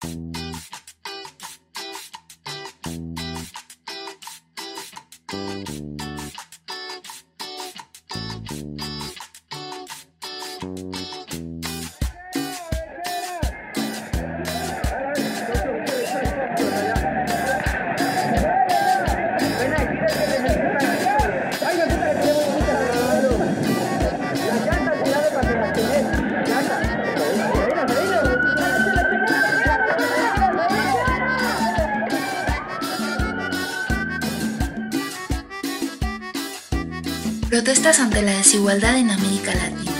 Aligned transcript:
Protestas 0.00 0.39
ante 38.20 38.32
la 38.32 38.38
desigualdad 38.38 38.98
en 38.98 39.10
América 39.10 39.54
Latina. 39.54 39.92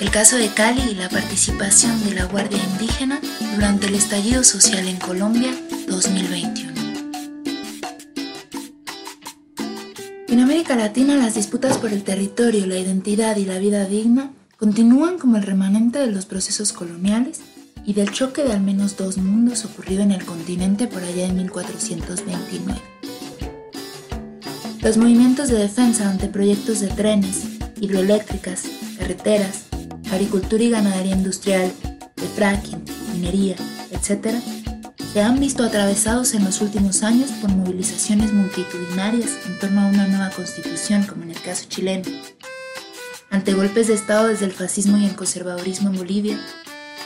El 0.00 0.10
caso 0.10 0.36
de 0.36 0.48
Cali 0.48 0.82
y 0.90 0.94
la 0.94 1.08
participación 1.08 2.04
de 2.04 2.14
la 2.14 2.24
Guardia 2.24 2.58
Indígena 2.62 3.20
durante 3.54 3.86
el 3.86 3.94
estallido 3.94 4.44
social 4.44 4.86
en 4.86 4.98
Colombia 4.98 5.50
2021. 5.88 6.72
En 10.28 10.40
América 10.40 10.76
Latina 10.76 11.16
las 11.16 11.34
disputas 11.34 11.78
por 11.78 11.92
el 11.94 12.02
territorio, 12.02 12.66
la 12.66 12.78
identidad 12.78 13.36
y 13.36 13.46
la 13.46 13.58
vida 13.58 13.86
digna 13.86 14.32
continúan 14.58 15.18
como 15.18 15.36
el 15.38 15.42
remanente 15.42 16.00
de 16.00 16.08
los 16.08 16.26
procesos 16.26 16.74
coloniales 16.74 17.40
y 17.86 17.94
del 17.94 18.10
choque 18.10 18.42
de 18.42 18.52
al 18.52 18.60
menos 18.60 18.98
dos 18.98 19.16
mundos 19.16 19.64
ocurrido 19.64 20.02
en 20.02 20.12
el 20.12 20.24
continente 20.26 20.86
por 20.86 21.02
allá 21.02 21.28
de 21.28 21.32
1429. 21.32 22.80
Los 24.82 24.96
movimientos 24.96 25.48
de 25.48 25.58
defensa 25.58 26.10
ante 26.10 26.26
proyectos 26.26 26.80
de 26.80 26.88
trenes, 26.88 27.44
hidroeléctricas, 27.80 28.64
carreteras, 28.98 29.66
agricultura 30.10 30.64
y 30.64 30.70
ganadería 30.70 31.14
industrial, 31.14 31.72
de 32.16 32.26
fracking, 32.26 32.84
minería, 33.12 33.54
etc., 33.92 34.40
se 35.12 35.20
han 35.22 35.38
visto 35.38 35.62
atravesados 35.62 36.34
en 36.34 36.42
los 36.42 36.60
últimos 36.60 37.04
años 37.04 37.30
por 37.30 37.50
movilizaciones 37.50 38.32
multitudinarias 38.32 39.30
en 39.46 39.56
torno 39.60 39.82
a 39.82 39.86
una 39.86 40.08
nueva 40.08 40.30
constitución, 40.30 41.04
como 41.04 41.22
en 41.22 41.30
el 41.30 41.40
caso 41.40 41.66
chileno, 41.68 42.10
ante 43.30 43.54
golpes 43.54 43.86
de 43.86 43.94
Estado 43.94 44.26
desde 44.26 44.46
el 44.46 44.52
fascismo 44.52 44.96
y 44.96 45.04
el 45.04 45.14
conservadurismo 45.14 45.90
en 45.90 45.96
Bolivia, 45.96 46.40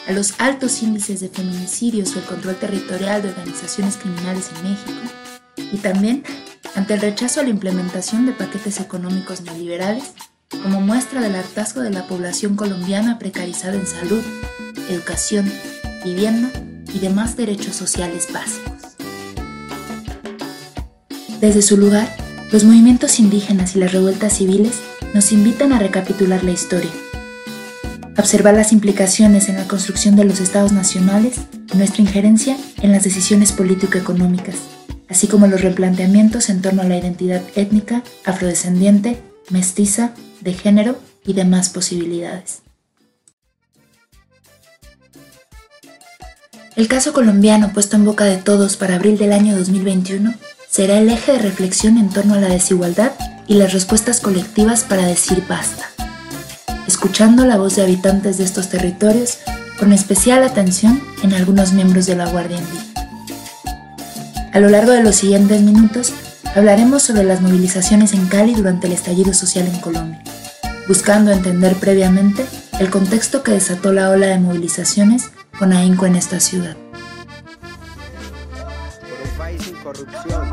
a 0.08 0.12
los 0.12 0.32
altos 0.38 0.82
índices 0.82 1.20
de 1.20 1.28
feminicidios 1.28 2.16
o 2.16 2.20
el 2.20 2.24
control 2.24 2.56
territorial 2.56 3.20
de 3.20 3.28
organizaciones 3.28 3.98
criminales 3.98 4.48
en 4.56 4.70
México, 4.70 4.92
y 5.72 5.76
también 5.76 6.22
ante 6.76 6.92
el 6.92 7.00
rechazo 7.00 7.40
a 7.40 7.42
la 7.42 7.48
implementación 7.48 8.26
de 8.26 8.32
paquetes 8.32 8.80
económicos 8.80 9.40
neoliberales 9.40 10.12
como 10.62 10.80
muestra 10.80 11.20
del 11.22 11.34
hartazgo 11.34 11.80
de 11.80 11.90
la 11.90 12.06
población 12.06 12.54
colombiana 12.54 13.18
precarizada 13.18 13.74
en 13.74 13.86
salud, 13.86 14.22
educación, 14.90 15.50
vivienda 16.04 16.50
y 16.92 16.98
demás 16.98 17.36
derechos 17.36 17.74
sociales 17.74 18.28
básicos. 18.32 18.72
Desde 21.40 21.62
su 21.62 21.76
lugar, 21.76 22.14
los 22.52 22.64
movimientos 22.64 23.18
indígenas 23.18 23.74
y 23.74 23.80
las 23.80 23.92
revueltas 23.92 24.34
civiles 24.34 24.80
nos 25.14 25.32
invitan 25.32 25.72
a 25.72 25.78
recapitular 25.78 26.44
la 26.44 26.52
historia, 26.52 26.90
observar 28.18 28.54
las 28.54 28.72
implicaciones 28.72 29.48
en 29.48 29.56
la 29.56 29.66
construcción 29.66 30.14
de 30.14 30.24
los 30.24 30.40
estados 30.40 30.72
nacionales 30.72 31.40
y 31.72 31.76
nuestra 31.78 32.02
injerencia 32.02 32.56
en 32.82 32.92
las 32.92 33.02
decisiones 33.02 33.52
político-económicas 33.52 34.75
así 35.08 35.26
como 35.26 35.46
los 35.46 35.60
replanteamientos 35.60 36.48
en 36.48 36.62
torno 36.62 36.82
a 36.82 36.86
la 36.86 36.96
identidad 36.96 37.42
étnica, 37.54 38.02
afrodescendiente, 38.24 39.20
mestiza, 39.50 40.12
de 40.40 40.54
género 40.54 40.98
y 41.24 41.32
demás 41.32 41.68
posibilidades. 41.68 42.62
El 46.76 46.88
caso 46.88 47.14
colombiano 47.14 47.72
puesto 47.72 47.96
en 47.96 48.04
boca 48.04 48.24
de 48.24 48.36
todos 48.36 48.76
para 48.76 48.96
abril 48.96 49.16
del 49.16 49.32
año 49.32 49.56
2021 49.56 50.34
será 50.68 50.98
el 50.98 51.08
eje 51.08 51.32
de 51.32 51.38
reflexión 51.38 51.96
en 51.96 52.10
torno 52.10 52.34
a 52.34 52.40
la 52.40 52.48
desigualdad 52.48 53.12
y 53.46 53.54
las 53.54 53.72
respuestas 53.72 54.20
colectivas 54.20 54.84
para 54.84 55.06
decir 55.06 55.42
basta, 55.48 55.88
escuchando 56.86 57.46
la 57.46 57.56
voz 57.56 57.76
de 57.76 57.82
habitantes 57.82 58.36
de 58.36 58.44
estos 58.44 58.68
territorios 58.68 59.38
con 59.78 59.92
especial 59.92 60.42
atención 60.42 61.00
en 61.22 61.32
algunos 61.32 61.72
miembros 61.72 62.04
de 62.04 62.16
la 62.16 62.28
Guardia 62.28 62.58
Indígena. 62.58 62.95
A 64.52 64.60
lo 64.60 64.68
largo 64.68 64.92
de 64.92 65.02
los 65.02 65.16
siguientes 65.16 65.60
minutos 65.60 66.12
hablaremos 66.54 67.02
sobre 67.02 67.24
las 67.24 67.40
movilizaciones 67.40 68.12
en 68.14 68.26
Cali 68.26 68.54
durante 68.54 68.86
el 68.86 68.94
estallido 68.94 69.34
social 69.34 69.66
en 69.66 69.78
Colombia, 69.80 70.22
buscando 70.88 71.30
entender 71.30 71.74
previamente 71.76 72.46
el 72.80 72.90
contexto 72.90 73.42
que 73.42 73.52
desató 73.52 73.92
la 73.92 74.10
ola 74.10 74.26
de 74.28 74.38
movilizaciones 74.38 75.30
con 75.58 75.72
ahínco 75.72 76.06
en 76.06 76.16
esta 76.16 76.40
ciudad. 76.40 76.76
Por 79.00 79.22
un 79.22 79.38
país 79.38 79.62
sin 79.62 79.76
corrupción. 79.76 80.48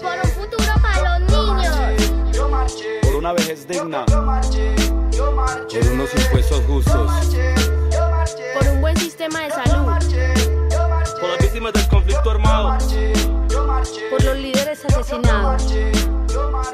Por 0.00 0.16
un 0.22 0.30
futuro 0.30 0.74
para 0.82 1.18
los 1.18 1.30
niños. 1.30 1.76
Por 3.02 3.16
una 3.16 3.32
vejez 3.32 3.66
digna. 3.66 4.04
Por 4.06 4.18
unos 5.92 6.10
impuestos 6.14 6.62
justos. 6.66 7.10
Por 8.58 8.68
un 8.68 8.80
buen 8.80 8.96
sistema 8.96 9.40
de 9.40 9.50
salud. 9.50 10.35
Por 11.26 11.32
las 11.32 11.42
víctimas 11.42 11.72
del 11.72 11.88
conflicto 11.88 12.30
armado. 12.30 12.78
Por 14.10 14.24
los 14.24 14.38
líderes 14.38 14.84
asesinados. 14.84 15.74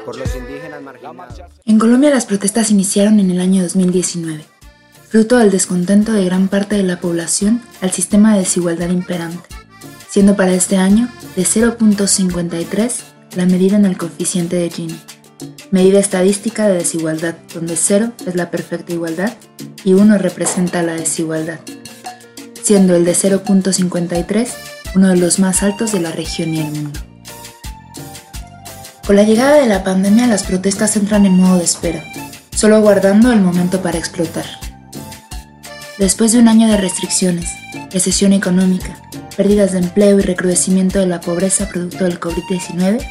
Por 0.05 0.15
los 0.15 0.35
indígenas 0.35 0.81
marginados. 0.81 1.41
En 1.65 1.79
Colombia 1.79 2.11
las 2.11 2.25
protestas 2.27 2.69
iniciaron 2.69 3.19
en 3.19 3.31
el 3.31 3.41
año 3.41 3.63
2019, 3.63 4.45
fruto 5.09 5.37
del 5.39 5.49
descontento 5.49 6.11
de 6.11 6.25
gran 6.25 6.49
parte 6.49 6.75
de 6.75 6.83
la 6.83 6.99
población 6.99 7.63
al 7.81 7.89
sistema 7.91 8.33
de 8.33 8.39
desigualdad 8.41 8.89
imperante, 8.89 9.49
siendo 10.07 10.35
para 10.35 10.53
este 10.53 10.77
año 10.77 11.09
de 11.35 11.43
0.53 11.43 12.91
la 13.35 13.47
medida 13.47 13.77
en 13.77 13.85
el 13.85 13.97
coeficiente 13.97 14.57
de 14.57 14.69
Gini, 14.69 14.99
medida 15.71 15.97
estadística 15.97 16.67
de 16.67 16.77
desigualdad, 16.77 17.35
donde 17.55 17.75
0 17.75 18.11
es 18.27 18.35
la 18.35 18.51
perfecta 18.51 18.93
igualdad 18.93 19.33
y 19.83 19.93
1 19.93 20.19
representa 20.19 20.83
la 20.83 20.93
desigualdad, 20.93 21.59
siendo 22.63 22.95
el 22.95 23.05
de 23.05 23.13
0.53 23.13 24.47
uno 24.95 25.09
de 25.09 25.17
los 25.17 25.39
más 25.39 25.63
altos 25.63 25.91
de 25.91 25.99
la 25.99 26.11
región 26.11 26.53
y 26.53 26.61
el 26.61 26.71
mundo. 26.71 26.99
Con 29.05 29.15
la 29.15 29.23
llegada 29.23 29.55
de 29.55 29.67
la 29.67 29.83
pandemia 29.83 30.27
las 30.27 30.43
protestas 30.43 30.95
entran 30.95 31.25
en 31.25 31.35
modo 31.35 31.57
de 31.57 31.65
espera, 31.65 32.03
solo 32.55 32.77
aguardando 32.77 33.31
el 33.31 33.41
momento 33.41 33.81
para 33.81 33.97
explotar. 33.97 34.45
Después 35.97 36.31
de 36.31 36.39
un 36.39 36.47
año 36.47 36.67
de 36.67 36.77
restricciones, 36.77 37.49
recesión 37.91 38.33
económica, 38.33 38.97
pérdidas 39.35 39.73
de 39.73 39.79
empleo 39.79 40.19
y 40.19 40.21
recrudecimiento 40.21 40.99
de 40.99 41.07
la 41.07 41.19
pobreza 41.19 41.67
producto 41.67 42.05
del 42.05 42.19
COVID-19, 42.19 43.05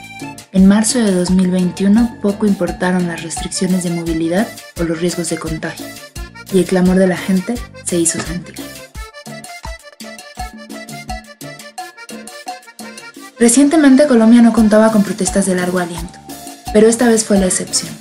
en 0.52 0.66
marzo 0.66 0.98
de 0.98 1.12
2021 1.12 2.18
poco 2.22 2.46
importaron 2.46 3.08
las 3.08 3.22
restricciones 3.22 3.84
de 3.84 3.90
movilidad 3.90 4.48
o 4.80 4.84
los 4.84 5.00
riesgos 5.00 5.30
de 5.30 5.38
contagio, 5.38 5.86
y 6.52 6.58
el 6.58 6.64
clamor 6.64 6.96
de 6.96 7.06
la 7.06 7.16
gente 7.16 7.54
se 7.84 7.98
hizo 7.98 8.20
sentir. 8.20 8.56
Recientemente 13.42 14.06
Colombia 14.06 14.40
no 14.40 14.52
contaba 14.52 14.92
con 14.92 15.02
protestas 15.02 15.46
de 15.46 15.56
largo 15.56 15.80
aliento, 15.80 16.16
pero 16.72 16.86
esta 16.86 17.08
vez 17.08 17.24
fue 17.24 17.40
la 17.40 17.46
excepción. 17.46 17.92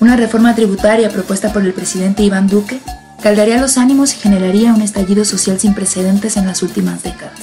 Una 0.00 0.16
reforma 0.16 0.52
tributaria 0.56 1.10
propuesta 1.10 1.52
por 1.52 1.62
el 1.62 1.72
presidente 1.72 2.24
Iván 2.24 2.48
Duque 2.48 2.80
caldaría 3.22 3.60
los 3.60 3.78
ánimos 3.78 4.12
y 4.14 4.18
generaría 4.18 4.74
un 4.74 4.82
estallido 4.82 5.24
social 5.24 5.60
sin 5.60 5.76
precedentes 5.76 6.36
en 6.36 6.48
las 6.48 6.64
últimas 6.64 7.04
décadas. 7.04 7.38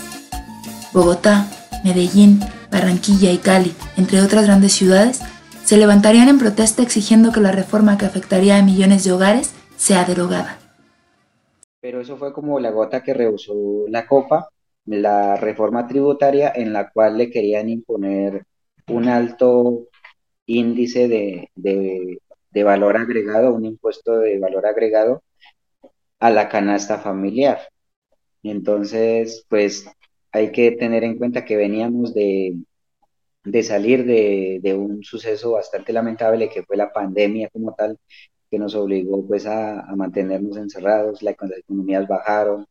Bogotá, 0.92 1.48
Medellín, 1.86 2.42
Barranquilla 2.70 3.32
y 3.32 3.38
Cali, 3.38 3.74
entre 3.96 4.22
otras 4.22 4.44
grandes 4.44 4.74
ciudades, 4.74 5.22
se 5.64 5.78
levantarían 5.78 6.28
en 6.28 6.38
protesta 6.38 6.84
exigiendo 6.84 7.32
que 7.32 7.40
la 7.40 7.54
reforma 7.54 7.98
que 7.98 8.06
afectaría 8.06 8.58
a 8.58 8.62
millones 8.62 9.06
de 9.06 9.14
hogares 9.14 9.52
sea 9.78 10.04
derogada. 10.04 10.58
Pero 11.80 12.02
eso 12.02 12.18
fue 12.18 12.34
como 12.34 12.60
la 12.60 12.72
gota 12.72 13.02
que 13.02 13.14
rehusó 13.14 13.54
la 13.88 14.06
copa 14.06 14.50
la 14.86 15.38
reforma 15.38 15.88
tributaria 15.88 16.52
en 16.56 16.74
la 16.74 16.92
cual 16.92 17.18
le 17.18 17.30
querían 17.30 17.70
imponer 17.70 18.46
un 18.88 19.08
alto 19.08 19.88
índice 20.46 21.08
de, 21.08 22.20
valor 22.64 22.98
agregado, 22.98 23.54
un 23.54 23.66
impuesto 23.66 24.20
de 24.20 24.40
valor 24.40 24.66
agregado 24.66 25.24
a 26.20 26.30
la 26.32 26.50
canasta 26.50 27.00
familiar. 27.00 27.60
Entonces, 28.44 29.46
pues 29.50 29.86
hay 30.32 30.52
que 30.52 30.72
tener 30.72 31.04
en 31.04 31.18
cuenta 31.18 31.46
que 31.46 31.58
veníamos 31.58 32.14
de, 32.14 32.56
salir 33.64 34.06
de, 34.06 34.74
un 34.76 35.04
suceso 35.04 35.54
bastante 35.54 35.94
lamentable 35.94 36.50
que 36.50 36.64
fue 36.64 36.78
la 36.78 36.92
pandemia 36.92 37.50
como 37.50 37.74
tal, 37.76 37.98
que 38.50 38.60
nos 38.60 38.76
obligó 38.76 39.26
pues 39.28 39.46
a, 39.46 39.82
a 39.82 39.96
mantenernos 39.96 40.58
encerrados, 40.58 41.22
las 41.24 41.36
economías 41.58 42.08
bajaron, 42.08 42.68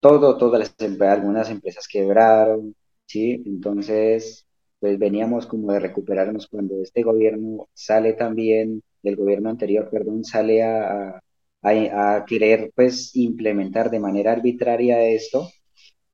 todo, 0.00 0.36
todas 0.38 0.60
las, 0.60 0.74
em, 0.78 1.00
algunas 1.02 1.50
empresas 1.50 1.86
quebraron, 1.88 2.74
¿sí? 3.06 3.42
Entonces, 3.46 4.46
pues 4.80 4.98
veníamos 4.98 5.46
como 5.46 5.72
de 5.72 5.80
recuperarnos 5.80 6.46
cuando 6.48 6.80
este 6.82 7.02
gobierno 7.02 7.68
sale 7.74 8.12
también, 8.14 8.82
el 9.02 9.16
gobierno 9.16 9.50
anterior, 9.50 9.88
perdón, 9.90 10.24
sale 10.24 10.62
a, 10.62 11.20
a, 11.62 12.16
a 12.16 12.24
querer 12.24 12.72
pues 12.74 13.14
implementar 13.16 13.90
de 13.90 14.00
manera 14.00 14.32
arbitraria 14.32 15.02
esto. 15.08 15.48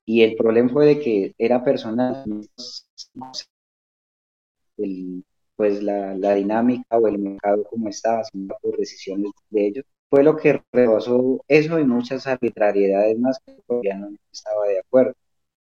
Y 0.07 0.23
el 0.23 0.37
problema 0.37 0.71
fue 0.73 0.87
de 0.87 1.01
que 1.01 1.35
era 1.39 1.65
personal, 1.65 2.25
pues 5.57 5.83
la, 5.83 6.15
la, 6.15 6.35
dinámica 6.35 6.99
o 6.99 7.07
el 7.09 7.19
mercado 7.19 7.65
como 7.65 7.89
estaba, 7.89 8.23
por 8.61 8.77
decisiones 8.77 9.31
de 9.51 9.67
ellos, 9.69 9.85
fue 10.14 10.22
lo 10.22 10.37
que 10.37 10.62
rebasó 10.72 11.44
eso 11.49 11.76
y 11.81 11.84
muchas 11.84 12.25
arbitrariedades 12.28 13.19
más 13.19 13.37
que 13.44 13.52
todavía 13.66 13.96
no 13.96 14.11
estaba 14.32 14.64
de 14.66 14.78
acuerdo. 14.78 15.12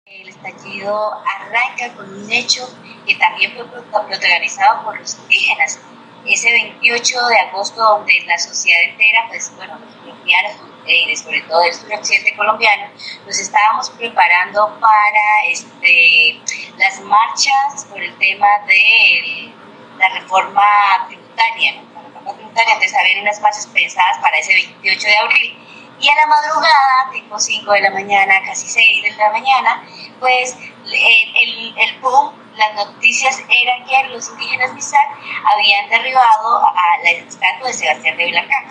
El 0.05 0.29
estallido 0.29 1.11
arranca 1.25 1.97
con 1.97 2.13
un 2.13 2.31
hecho 2.31 2.69
que 3.07 3.15
también 3.15 3.53
fue 3.55 3.65
protagonizado 3.65 4.85
por 4.85 5.01
los 5.01 5.19
indígenas. 5.21 5.81
Ese 6.27 6.53
28 6.53 7.29
de 7.29 7.37
agosto, 7.49 7.81
donde 7.81 8.13
la 8.27 8.37
sociedad 8.37 8.83
entera, 8.91 9.25
pues 9.29 9.51
bueno, 9.57 9.79
los 9.79 9.95
colombianos, 9.97 10.53
eh, 10.87 11.17
sobre 11.17 11.41
todo 11.49 11.63
el 11.63 11.73
suroccidente 11.73 12.37
colombiano, 12.37 12.93
nos 13.25 13.39
estábamos 13.39 13.89
preparando 13.89 14.79
para 14.79 15.51
este, 15.51 16.43
las 16.77 17.01
marchas 17.01 17.87
por 17.89 18.03
el 18.03 18.15
tema 18.19 18.49
de 18.67 19.51
la 19.97 20.21
reforma 20.21 20.63
tributaria, 21.09 21.81
¿no? 21.81 21.92
La 22.25 22.35
tributaria, 22.35 22.75
entonces 22.75 22.99
había 22.99 23.23
unas 23.23 23.41
marchas 23.41 23.67
pensadas 23.69 24.19
para 24.19 24.37
ese 24.39 24.55
28 24.55 25.07
de 25.07 25.17
abril 25.17 25.59
y 26.03 26.09
a 26.09 26.15
la 26.17 26.27
madrugada, 26.27 27.11
tipo 27.13 27.39
5 27.39 27.73
de 27.73 27.81
la 27.81 27.91
mañana, 27.91 28.35
casi 28.45 28.67
6 28.67 29.03
de 29.05 29.13
la 29.13 29.31
mañana, 29.31 29.87
pues 30.19 30.57
el, 30.85 31.75
el, 31.79 32.01
boom, 32.01 32.35
las 32.57 32.75
noticias 32.75 33.41
eran 33.49 33.85
que 33.87 34.09
los 34.09 34.29
indígenas 34.31 34.75
Mizar 34.75 35.07
habían 35.53 35.89
derribado 35.89 36.59
a 36.67 36.99
la 37.05 37.11
estatua 37.11 37.69
de 37.69 37.73
Sebastián 37.73 38.17
de 38.17 38.25
Vilacán. 38.25 38.65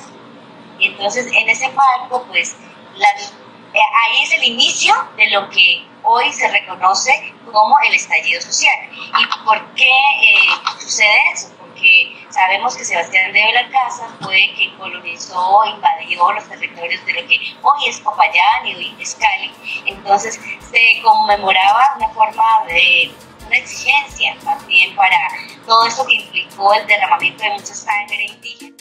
Y 0.77 0.87
entonces 0.87 1.27
en 1.27 1.47
ese 1.47 1.69
marco, 1.69 2.25
pues 2.27 2.57
eh, 2.99 3.79
ahí 3.79 4.23
es 4.23 4.33
el 4.33 4.43
inicio 4.43 4.93
de 5.15 5.29
lo 5.29 5.49
que 5.49 5.87
hoy 6.03 6.33
se 6.33 6.49
reconoce 6.49 7.33
como 7.49 7.79
el 7.87 7.93
estallido 7.93 8.41
social. 8.41 8.75
¿Y 8.91 9.45
por 9.45 9.73
qué 9.75 9.89
eh, 9.89 10.81
sucede 10.81 11.17
eso? 11.33 11.60
Porque 11.81 12.15
sabemos 12.29 12.77
que 12.77 12.85
Sebastián 12.85 13.33
de 13.33 13.41
Belalcázar 13.41 14.09
fue 14.21 14.37
quien 14.55 14.77
colonizó, 14.77 15.65
invadió 15.65 16.31
los 16.31 16.47
territorios 16.47 17.03
de 17.07 17.13
lo 17.13 17.27
que 17.27 17.37
hoy 17.59 17.89
es 17.89 17.99
Popayán 18.01 18.67
y 18.67 18.75
hoy 18.75 18.95
es 18.99 19.15
Cali. 19.15 19.51
Entonces 19.87 20.35
se 20.35 21.01
conmemoraba 21.01 21.95
una 21.97 22.07
forma 22.09 22.43
de 22.67 23.11
una 23.47 23.57
exigencia 23.57 24.35
también 24.43 24.95
para 24.95 25.17
todo 25.65 25.87
eso 25.87 26.05
que 26.05 26.13
implicó 26.13 26.71
el 26.75 26.85
derramamiento 26.85 27.43
de 27.45 27.49
mucha 27.49 27.73
sangre 27.73 28.25
indígena. 28.25 28.75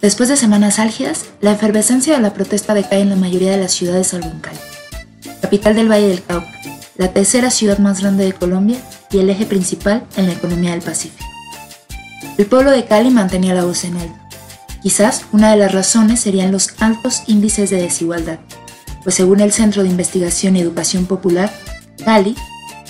Después 0.00 0.30
de 0.30 0.38
semanas 0.38 0.78
álgidas, 0.78 1.26
la 1.42 1.52
efervescencia 1.52 2.14
de 2.14 2.22
la 2.22 2.32
protesta 2.32 2.72
decae 2.72 3.00
en 3.00 3.10
la 3.10 3.16
mayoría 3.16 3.50
de 3.50 3.58
las 3.58 3.72
ciudades 3.72 4.08
salvo 4.08 4.30
en 4.30 4.40
Cali, 4.40 4.58
capital 5.42 5.76
del 5.76 5.90
Valle 5.90 6.08
del 6.08 6.24
Cauca, 6.24 6.50
la 6.96 7.12
tercera 7.12 7.50
ciudad 7.50 7.76
más 7.76 8.00
grande 8.00 8.24
de 8.24 8.32
Colombia 8.32 8.78
y 9.10 9.18
el 9.18 9.30
eje 9.30 9.46
principal 9.46 10.06
en 10.16 10.26
la 10.26 10.32
economía 10.32 10.72
del 10.72 10.82
Pacífico. 10.82 11.24
El 12.36 12.46
pueblo 12.46 12.70
de 12.70 12.84
Cali 12.84 13.10
mantenía 13.10 13.54
la 13.54 13.64
voz 13.64 13.84
en 13.84 13.96
alto. 13.96 14.14
Quizás 14.82 15.24
una 15.32 15.50
de 15.50 15.56
las 15.56 15.72
razones 15.72 16.20
serían 16.20 16.52
los 16.52 16.80
altos 16.80 17.22
índices 17.26 17.70
de 17.70 17.82
desigualdad, 17.82 18.38
pues 19.02 19.16
según 19.16 19.40
el 19.40 19.52
Centro 19.52 19.82
de 19.82 19.88
Investigación 19.88 20.56
y 20.56 20.60
Educación 20.60 21.06
Popular, 21.06 21.52
Cali 22.04 22.36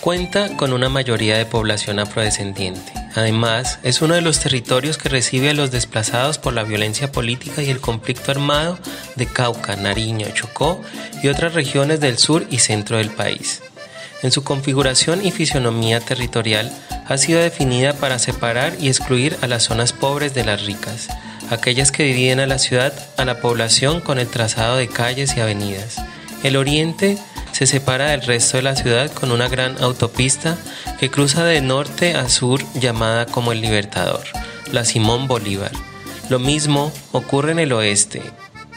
cuenta 0.01 0.57
con 0.57 0.73
una 0.73 0.89
mayoría 0.89 1.37
de 1.37 1.47
población 1.47 1.99
afrodescendiente. 1.99 2.93
Además, 3.15 3.79
es 3.83 4.01
uno 4.01 4.15
de 4.15 4.21
los 4.21 4.39
territorios 4.39 4.97
que 4.97 5.09
recibe 5.09 5.51
a 5.51 5.55
los 5.55 5.71
desplazados 5.71 6.39
por 6.39 6.53
la 6.53 6.63
violencia 6.63 7.11
política 7.11 7.63
y 7.63 7.71
el 7.71 7.81
conflicto 7.81 8.31
armado 8.31 8.79
de 9.17 9.27
Cauca, 9.27 9.77
Nariño, 9.77 10.29
Chocó 10.35 10.81
y 11.23 11.29
otras 11.29 11.55
regiones 11.55 12.01
del 12.01 12.19
sur 12.19 12.47
y 12.49 12.59
centro 12.59 12.99
del 12.99 13.11
país. 13.11 13.63
En 14.23 14.33
su 14.33 14.43
configuración 14.43 15.25
y 15.25 15.31
fisionomía 15.31 16.01
territorial 16.01 16.73
ha 17.07 17.17
sido 17.19 17.41
definida 17.41 17.93
para 17.93 18.19
separar 18.19 18.75
y 18.81 18.89
excluir 18.89 19.37
a 19.43 19.47
las 19.47 19.65
zonas 19.65 19.93
pobres 19.93 20.35
de 20.35 20.45
las 20.45 20.65
ricas, 20.67 21.09
aquellas 21.51 21.93
que 21.93 22.03
dividen 22.03 22.41
a 22.41 22.47
la 22.47 22.59
ciudad 22.59 22.93
a 23.17 23.25
la 23.25 23.41
población 23.41 24.01
con 24.01 24.19
el 24.19 24.27
trazado 24.27 24.77
de 24.77 24.89
calles 24.89 25.37
y 25.37 25.41
avenidas. 25.41 26.03
El 26.43 26.57
oriente 26.57 27.17
se 27.53 27.67
separa 27.67 28.11
del 28.11 28.23
resto 28.23 28.57
de 28.57 28.63
la 28.63 28.77
ciudad 28.77 29.11
con 29.13 29.33
una 29.33 29.49
gran 29.49 29.81
autopista 29.83 30.57
que 30.99 31.11
cruza 31.11 31.45
de 31.45 31.61
norte 31.61 32.15
a 32.15 32.29
sur 32.29 32.61
llamada 32.75 33.27
como 33.27 33.53
el 33.53 33.61
Libertador, 33.61 34.25
la 34.73 34.85
Simón 34.85 35.29
Bolívar. 35.29 35.73
Lo 36.29 36.39
mismo 36.39 36.93
ocurre 37.13 37.53
en 37.53 37.59
el 37.59 37.73
oeste, 37.73 38.23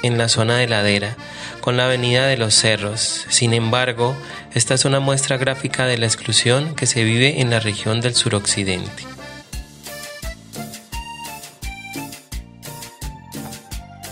en 0.04 0.18
la 0.18 0.28
zona 0.28 0.58
de 0.58 0.68
ladera, 0.68 1.16
con 1.62 1.78
la 1.78 1.86
avenida 1.86 2.28
de 2.28 2.38
los 2.38 2.54
cerros. 2.54 3.26
Sin 3.30 3.54
embargo, 3.54 4.16
esta 4.54 4.74
es 4.74 4.86
una 4.86 5.00
muestra 5.00 5.38
gráfica 5.38 5.86
de 5.86 5.98
la 5.98 6.06
exclusión 6.06 6.76
que 6.76 6.88
se 6.88 7.04
vive 7.04 7.42
en 7.42 7.50
la 7.50 7.60
región 7.60 8.02
del 8.02 8.16
suroccidente. 8.16 9.04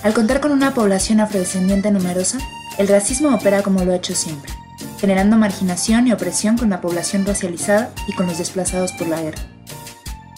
Al 0.02 0.14
contar 0.14 0.40
con 0.40 0.52
una 0.52 0.74
población 0.74 1.20
afrodescendiente 1.20 1.92
numerosa, 1.92 2.40
el 2.78 2.88
racismo 2.88 3.36
opera 3.36 3.64
como 3.64 3.84
lo 3.84 3.92
ha 3.92 3.98
hecho 3.98 4.16
siempre, 4.16 4.54
generando 5.00 5.38
marginación 5.38 6.08
y 6.08 6.14
opresión 6.14 6.58
con 6.58 6.70
la 6.70 6.80
población 6.80 7.26
racializada 7.26 7.92
y 8.08 8.14
con 8.14 8.26
los 8.26 8.38
desplazados 8.38 8.94
por 8.94 9.08
la 9.08 9.22
guerra. 9.22 9.42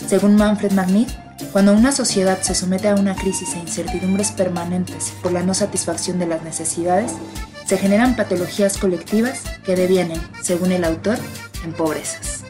Según 0.08 0.36
Manfred 0.36 0.72
Magnitt, 0.72 1.10
cuando 1.52 1.74
una 1.74 1.92
sociedad 1.92 2.42
se 2.42 2.56
somete 2.56 2.88
a 2.88 2.96
una 2.96 3.16
crisis 3.16 3.54
e 3.54 3.60
incertidumbres 3.60 4.32
permanentes 4.32 5.14
por 5.22 5.32
la 5.32 5.44
no 5.44 5.54
satisfacción 5.54 6.20
de 6.20 6.28
las 6.28 6.44
necesidades, 6.44 7.14
se 7.66 7.78
generan 7.78 8.16
patologías 8.16 8.78
colectivas 8.78 9.44
que 9.64 9.76
devienen, 9.76 10.22
según 10.42 10.72
el 10.72 10.84
autor, 10.84 11.18
en 11.64 11.74
pobrezas. 11.74 12.44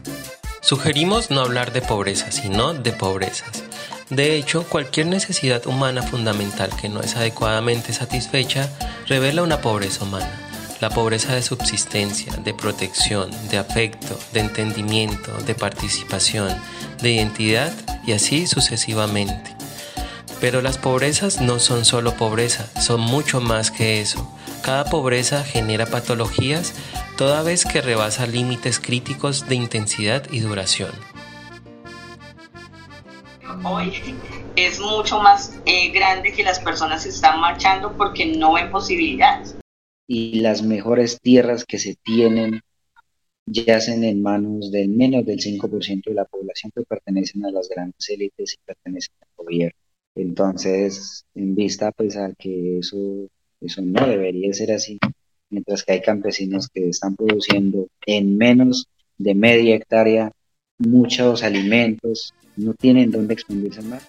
Sugerimos 0.61 1.31
no 1.31 1.41
hablar 1.41 1.73
de 1.73 1.81
pobreza, 1.81 2.31
sino 2.31 2.73
de 2.73 2.91
pobrezas. 2.91 3.63
De 4.09 4.35
hecho, 4.35 4.63
cualquier 4.63 5.07
necesidad 5.07 5.65
humana 5.67 6.03
fundamental 6.03 6.69
que 6.79 6.89
no 6.89 7.01
es 7.01 7.15
adecuadamente 7.15 7.93
satisfecha 7.93 8.69
revela 9.07 9.41
una 9.41 9.61
pobreza 9.61 10.03
humana. 10.03 10.50
La 10.81 10.89
pobreza 10.89 11.36
de 11.36 11.44
subsistencia, 11.44 12.34
de 12.38 12.55
protección, 12.55 13.29
de 13.50 13.60
afecto, 13.60 14.17
de 14.34 14.39
entendimiento, 14.39 15.32
de 15.44 15.53
participación, 15.53 16.50
de 17.03 17.12
identidad 17.12 17.72
y 18.03 18.13
así 18.13 18.48
sucesivamente. 18.48 19.55
Pero 20.39 20.63
las 20.63 20.79
pobrezas 20.79 21.39
no 21.39 21.60
son 21.60 21.86
solo 21.86 22.15
pobreza, 22.15 22.65
son 22.82 23.00
mucho 23.00 23.39
más 23.41 23.70
que 23.70 24.01
eso. 24.01 24.27
Cada 24.63 24.86
pobreza 24.86 25.44
genera 25.44 25.86
patologías 25.86 26.74
toda 27.15 27.44
vez 27.44 27.63
que 27.63 27.82
rebasa 27.82 28.25
límites 28.25 28.79
críticos 28.79 29.48
de 29.48 29.53
intensidad 29.53 30.24
y 30.32 30.39
duración. 30.39 30.89
Hoy 33.63 34.15
es 34.55 34.79
mucho 34.79 35.20
más 35.20 35.60
eh, 35.67 35.91
grande 35.91 36.34
que 36.34 36.44
las 36.44 36.60
personas 36.60 37.05
están 37.05 37.39
marchando 37.39 37.96
porque 37.96 38.25
no 38.25 38.53
ven 38.53 38.72
posibilidades. 38.72 39.61
Y 40.08 40.41
las 40.41 40.63
mejores 40.63 41.20
tierras 41.22 41.65
que 41.65 41.79
se 41.79 41.96
tienen 41.96 42.62
yacen 43.46 44.03
en 44.03 44.22
manos 44.22 44.72
del 44.72 44.89
menos 44.89 45.25
del 45.25 45.39
5% 45.39 46.03
de 46.05 46.13
la 46.13 46.25
población 46.25 46.72
que 46.75 46.84
pertenecen 46.84 47.46
a 47.46 47.51
las 47.51 47.70
grandes 47.70 48.10
élites 48.10 48.53
y 48.53 48.58
pertenecen 48.65 49.13
al 49.22 49.29
gobierno. 49.36 49.79
Entonces, 50.15 51.25
en 51.36 51.55
vista 51.55 51.91
pues 51.91 52.17
a 52.17 52.34
que 52.38 52.79
eso 52.79 53.29
eso 53.62 53.81
no 53.84 54.08
debería 54.08 54.51
ser 54.53 54.72
así, 54.72 55.00
mientras 55.50 55.84
que 55.84 55.93
hay 55.93 56.01
campesinos 56.01 56.67
que 56.67 56.89
están 56.89 57.15
produciendo 57.15 57.88
en 58.08 58.38
menos 58.38 58.88
de 59.17 59.36
media 59.36 59.75
hectárea 59.75 60.31
muchos 60.79 61.43
alimentos, 61.43 62.34
no 62.58 62.74
tienen 62.74 63.12
dónde 63.12 63.36
expandirse 63.36 63.84
más. 63.84 64.03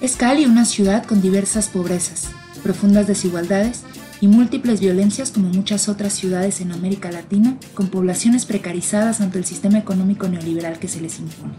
Es 0.00 0.16
Cali 0.16 0.46
una 0.46 0.64
ciudad 0.64 1.04
con 1.04 1.20
diversas 1.20 1.68
pobrezas, 1.68 2.30
profundas 2.62 3.06
desigualdades 3.06 3.84
y 4.20 4.28
múltiples 4.28 4.80
violencias 4.80 5.30
como 5.30 5.48
muchas 5.48 5.88
otras 5.88 6.12
ciudades 6.12 6.60
en 6.60 6.72
América 6.72 7.10
Latina, 7.10 7.56
con 7.74 7.88
poblaciones 7.88 8.46
precarizadas 8.46 9.20
ante 9.20 9.38
el 9.38 9.44
sistema 9.44 9.78
económico 9.78 10.28
neoliberal 10.28 10.78
que 10.78 10.88
se 10.88 11.00
les 11.00 11.18
impone. 11.18 11.54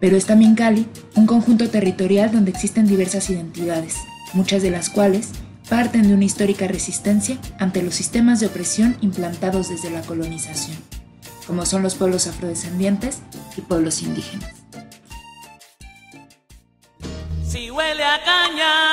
Pero 0.00 0.16
es 0.16 0.26
también 0.26 0.54
Cali 0.54 0.86
un 1.14 1.26
conjunto 1.26 1.68
territorial 1.70 2.32
donde 2.32 2.50
existen 2.50 2.86
diversas 2.86 3.30
identidades, 3.30 3.96
muchas 4.32 4.62
de 4.62 4.70
las 4.70 4.90
cuales 4.90 5.28
parten 5.68 6.08
de 6.08 6.14
una 6.14 6.24
histórica 6.24 6.66
resistencia 6.66 7.38
ante 7.58 7.82
los 7.82 7.94
sistemas 7.94 8.40
de 8.40 8.46
opresión 8.46 8.96
implantados 9.00 9.68
desde 9.68 9.90
la 9.90 10.02
colonización, 10.02 10.76
como 11.46 11.64
son 11.66 11.82
los 11.82 11.94
pueblos 11.94 12.26
afrodescendientes 12.26 13.20
y 13.56 13.60
pueblos 13.60 14.02
indígenas. 14.02 14.50
Si 17.46 17.70
huele 17.70 18.02
a 18.02 18.18
caña, 18.24 18.91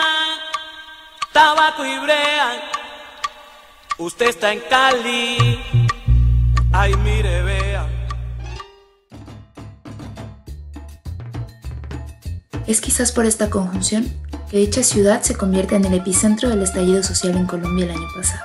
Es 12.68 12.82
quizás 12.82 13.14
por 13.14 13.26
esta 13.26 13.50
conjunción 13.50 14.12
que 14.52 14.58
dicha 14.58 14.84
ciudad 14.84 15.22
se 15.22 15.36
convierte 15.36 15.78
en 15.78 15.86
el 15.86 15.94
epicentro 15.94 16.50
del 16.50 16.62
estallido 16.62 17.04
social 17.04 17.38
en 17.38 17.46
Colombia 17.46 17.86
el 17.86 17.92
año 17.92 18.08
pasado. 18.14 18.44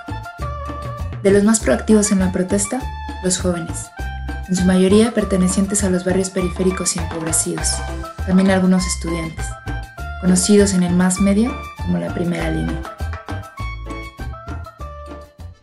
De 1.25 1.33
los 1.33 1.43
más 1.43 1.59
proactivos 1.59 2.13
en 2.13 2.21
la 2.21 2.31
protesta, 2.31 2.81
los 3.25 3.39
jóvenes, 3.39 3.91
en 4.49 4.55
su 4.55 4.65
mayoría 4.67 5.13
pertenecientes 5.13 5.83
a 5.83 5.91
los 5.91 6.05
barrios 6.05 6.31
periféricos 6.31 6.95
y 6.95 7.01
empobrecidos, 7.01 7.73
también 8.25 8.53
algunos 8.53 8.87
estudiantes, 8.87 9.47
conocidos 10.21 10.75
en 10.75 10.85
el 10.85 10.95
más 10.95 11.19
medio 11.19 11.53
como 11.85 11.99
la 11.99 12.13
primera 12.13 12.51
línea. 12.51 12.83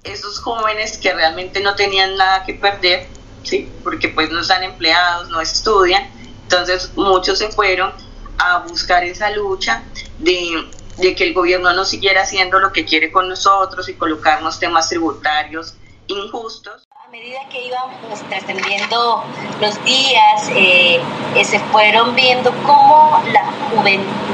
Esos 0.04 0.40
jóvenes 0.40 0.98
que 0.98 1.14
realmente 1.14 1.62
no 1.62 1.76
tenían 1.76 2.16
nada 2.16 2.44
que 2.44 2.54
perder, 2.54 3.08
¿sí? 3.44 3.70
porque 3.84 4.10
pues 4.10 4.30
no 4.30 4.42
están 4.42 4.64
empleados, 4.64 5.30
no 5.30 5.42
estudian, 5.42 6.10
entonces 6.44 6.92
muchos 6.96 7.40
se 7.40 7.50
fueron 7.50 7.92
a 8.38 8.60
buscar 8.60 9.04
esa 9.04 9.30
lucha 9.32 9.84
de, 10.20 10.70
que 11.16 11.24
el 11.24 11.34
gobierno 11.34 11.74
no 11.74 11.86
siguiera 11.86 12.24
haciendo 12.24 12.60
lo 12.60 12.72
que 12.72 12.86
quiere 12.86 13.12
con 13.12 13.30
nosotros 13.30 13.88
y 13.90 13.94
colocarnos 13.94 14.60
temas 14.60 14.90
tributarios 14.90 15.76
injustos. 16.08 16.88
A 17.06 17.10
medida 17.10 17.40
que 17.50 17.68
iban 17.68 17.90
pues, 18.08 18.22
trascendiendo 18.30 19.24
los 19.60 19.84
días, 19.84 20.50
eh, 20.56 21.00
eh, 21.36 21.44
se 21.44 21.60
fueron 21.60 22.16
viendo 22.16 22.52
cómo 22.66 23.22
la 23.32 23.52
juventud 23.70 24.31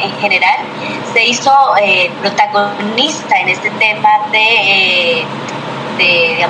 en 0.00 0.12
general 0.20 0.58
se 1.12 1.24
hizo 1.24 1.52
eh, 1.82 2.10
protagonista 2.20 3.36
en 3.40 3.48
este 3.48 3.70
tema 3.70 4.08
de, 4.32 5.24
de, 5.98 6.46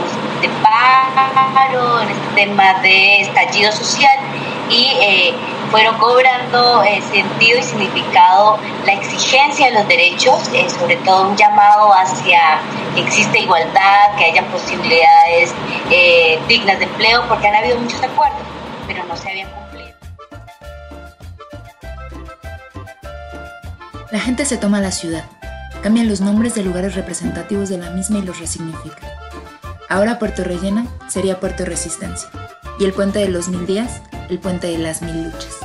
paro, 0.62 2.00
en 2.00 2.11
este 2.11 2.35
tema 2.35 2.75
de 2.83 3.23
estallido 3.23 3.73
social 3.73 4.19
y 4.69 5.35
fueron 5.71 5.97
cobrando 5.99 6.83
eh, 6.83 7.00
sentido 7.12 7.59
y 7.59 7.62
significado 7.62 8.59
la 8.85 8.93
exigencia 8.93 9.67
de 9.67 9.73
los 9.73 9.88
derechos, 9.88 10.50
eh, 10.52 10.69
sobre 10.69 10.97
todo 10.97 11.29
un 11.29 11.37
llamado 11.37 11.93
hacia 11.93 12.61
que 12.95 13.02
exista 13.02 13.38
igualdad, 13.38 14.17
que 14.19 14.25
haya 14.25 14.45
posibilidades 14.49 15.55
eh, 15.90 16.40
dignas 16.49 16.79
de 16.79 16.87
empleo, 16.87 17.23
porque 17.29 17.47
han 17.47 17.55
habido 17.55 17.79
muchos 17.79 18.02
acuerdos, 18.02 18.40
pero 18.87 19.05
no 19.05 19.17
se 19.17 19.31
habían 19.31 19.49
cumplido. 19.50 19.90
La 24.12 24.19
gente 24.19 24.45
se 24.45 24.57
toma 24.57 24.81
la 24.81 24.90
ciudad, 24.90 25.25
cambian 25.85 26.09
los 26.09 26.21
nombres 26.21 26.57
de 26.57 26.64
lugares 26.64 26.97
representativos 26.97 27.69
de 27.69 27.79
la 27.79 27.90
misma 27.90 28.19
y 28.19 28.23
los 28.23 28.40
resignifica. 28.40 29.07
Ahora 29.88 30.19
Puerto 30.19 30.43
Rellena 30.43 30.88
sería 31.07 31.38
Puerto 31.38 31.64
Resistencia, 31.64 32.29
y 32.81 32.85
el 32.87 32.93
puente 32.93 33.21
de 33.21 33.29
los 33.29 33.47
mil 33.47 33.67
días 33.67 34.02
el 34.29 34.40
puente 34.40 34.67
de 34.67 34.79
las 34.79 35.02
mil 35.02 35.23
luchas, 35.25 35.59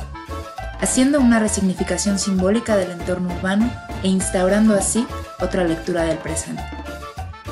haciendo 0.80 1.18
una 1.18 1.40
resignificación 1.40 2.20
simbólica 2.20 2.76
del 2.76 2.92
entorno 2.92 3.34
urbano 3.34 3.68
e 4.04 4.08
instaurando 4.08 4.74
así 4.74 5.08
otra 5.40 5.64
lectura 5.64 6.04
del 6.04 6.18
presente, 6.18 6.62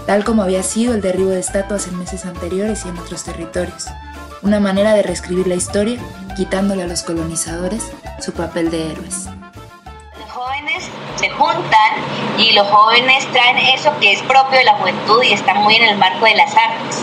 tal 0.07 0.23
como 0.23 0.45
había 0.45 0.63
sido 0.63 0.95
el 0.95 1.01
derribo 1.01 1.31
de 1.31 1.41
estatuas 1.41 1.89
en 1.89 1.99
meses 1.99 2.25
anteriores 2.25 2.85
y 2.85 2.89
en 2.91 2.99
otros 2.99 3.25
territorios, 3.25 3.87
una 4.43 4.61
manera 4.61 4.95
de 4.95 5.03
reescribir 5.03 5.49
la 5.49 5.57
historia 5.57 5.99
quitándole 6.37 6.85
a 6.85 6.87
los 6.87 7.03
colonizadores 7.03 7.83
su 8.21 8.33
papel 8.33 8.71
de 8.71 8.93
héroes. 8.93 9.29
Se 11.25 11.31
juntan 11.31 11.93
y 12.37 12.53
los 12.53 12.69
jóvenes 12.69 13.27
traen 13.33 13.57
eso 13.57 13.91
que 13.99 14.13
es 14.13 14.21
propio 14.25 14.59
de 14.59 14.65
la 14.65 14.75
juventud 14.75 15.23
y 15.23 15.33
está 15.33 15.55
muy 15.55 15.75
en 15.75 15.85
el 15.85 15.97
marco 15.97 16.27
de 16.27 16.35
las 16.35 16.55
artes, 16.55 17.03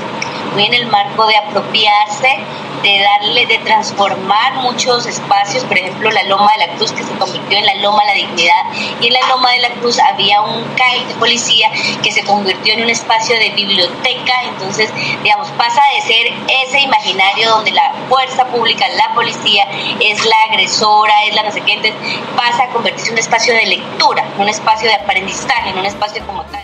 muy 0.54 0.66
en 0.66 0.76
el 0.76 0.86
marco 0.92 1.26
de 1.26 1.38
apropiarse 1.38 2.38
de 2.84 3.00
darle, 3.00 3.46
de 3.46 3.58
transformar 3.60 4.56
muchos 4.56 5.06
espacios, 5.06 5.64
por 5.66 5.78
ejemplo 5.78 6.10
la 6.12 6.24
Loma 6.24 6.52
de 6.54 6.68
la 6.68 6.74
Cruz 6.74 6.92
que 6.92 7.04
se 7.04 7.14
convirtió 7.14 7.58
en 7.58 7.66
la 7.66 7.76
Loma 7.76 8.02
de 8.04 8.08
la 8.08 8.14
Dignidad 8.14 8.64
y 9.00 9.08
en 9.08 9.14
la 9.14 9.28
Loma 9.28 9.52
de 9.52 9.60
la 9.60 9.70
Cruz 9.70 10.00
había 10.00 10.42
un 10.42 10.64
CAI 10.76 11.06
de 11.06 11.14
policía 11.16 11.70
que 12.04 12.12
se 12.12 12.24
convirtió 12.24 12.74
en 12.74 12.84
un 12.84 12.90
espacio 12.90 13.38
de 13.38 13.50
biblioteca, 13.52 14.34
entonces 14.44 14.92
digamos 15.24 15.48
pasa 15.52 15.82
de 15.96 16.02
ser 16.02 16.34
ese 16.64 16.80
imaginario 16.80 17.50
donde 17.50 17.72
la 17.72 17.94
fuerza 18.10 18.46
pública, 18.48 18.86
la 18.90 19.14
policía 19.14 19.68
es 20.00 20.26
la 20.26 20.44
agresora, 20.50 21.14
es 21.28 21.36
la 21.36 21.44
no 21.44 21.52
sé 21.52 21.62
qué, 21.62 21.74
entonces 21.74 22.00
pasa 22.36 22.64
a 22.64 22.68
convertirse 22.68 23.08
en 23.08 23.14
un 23.14 23.20
espacio 23.20 23.54
de 23.54 23.66
lectura, 23.66 24.26
un 24.38 24.50
espacio 24.50 24.90
de 24.90 24.96
aprendizaje, 24.96 25.70
en 25.70 25.78
un 25.78 25.86
espacio 25.86 26.26
como 26.26 26.44
tal. 26.44 26.61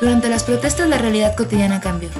Durante 0.00 0.28
las 0.28 0.44
protestas 0.44 0.88
la 0.88 0.98
realidad 0.98 1.34
cotidiana 1.36 1.80
cambió. 1.80 2.10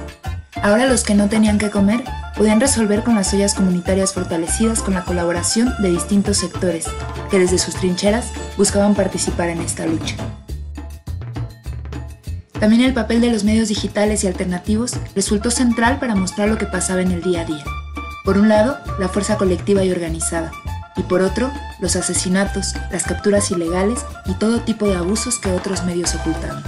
Ahora 0.62 0.86
los 0.86 1.04
que 1.04 1.14
no 1.14 1.28
tenían 1.28 1.58
que 1.58 1.70
comer 1.70 2.02
podían 2.34 2.58
resolver 2.58 3.02
con 3.02 3.14
las 3.14 3.32
ollas 3.34 3.52
comunitarias 3.52 4.14
fortalecidas 4.14 4.80
con 4.80 4.94
la 4.94 5.04
colaboración 5.04 5.74
de 5.80 5.90
distintos 5.90 6.38
sectores 6.38 6.86
que 7.30 7.38
desde 7.38 7.58
sus 7.58 7.74
trincheras 7.74 8.32
buscaban 8.56 8.94
participar 8.94 9.50
en 9.50 9.60
esta 9.60 9.84
lucha. 9.84 10.16
También 12.58 12.82
el 12.82 12.94
papel 12.94 13.20
de 13.20 13.30
los 13.30 13.44
medios 13.44 13.68
digitales 13.68 14.24
y 14.24 14.26
alternativos 14.26 14.92
resultó 15.14 15.50
central 15.50 15.98
para 15.98 16.14
mostrar 16.14 16.48
lo 16.48 16.56
que 16.56 16.64
pasaba 16.64 17.02
en 17.02 17.12
el 17.12 17.22
día 17.22 17.42
a 17.42 17.44
día. 17.44 17.64
Por 18.24 18.38
un 18.38 18.48
lado, 18.48 18.78
la 18.98 19.08
fuerza 19.08 19.36
colectiva 19.36 19.84
y 19.84 19.92
organizada, 19.92 20.50
y 20.96 21.02
por 21.02 21.20
otro, 21.20 21.52
los 21.80 21.94
asesinatos, 21.94 22.74
las 22.90 23.04
capturas 23.04 23.50
ilegales 23.50 24.00
y 24.24 24.32
todo 24.32 24.60
tipo 24.60 24.88
de 24.88 24.96
abusos 24.96 25.38
que 25.38 25.52
otros 25.52 25.84
medios 25.84 26.14
ocultaban 26.14 26.64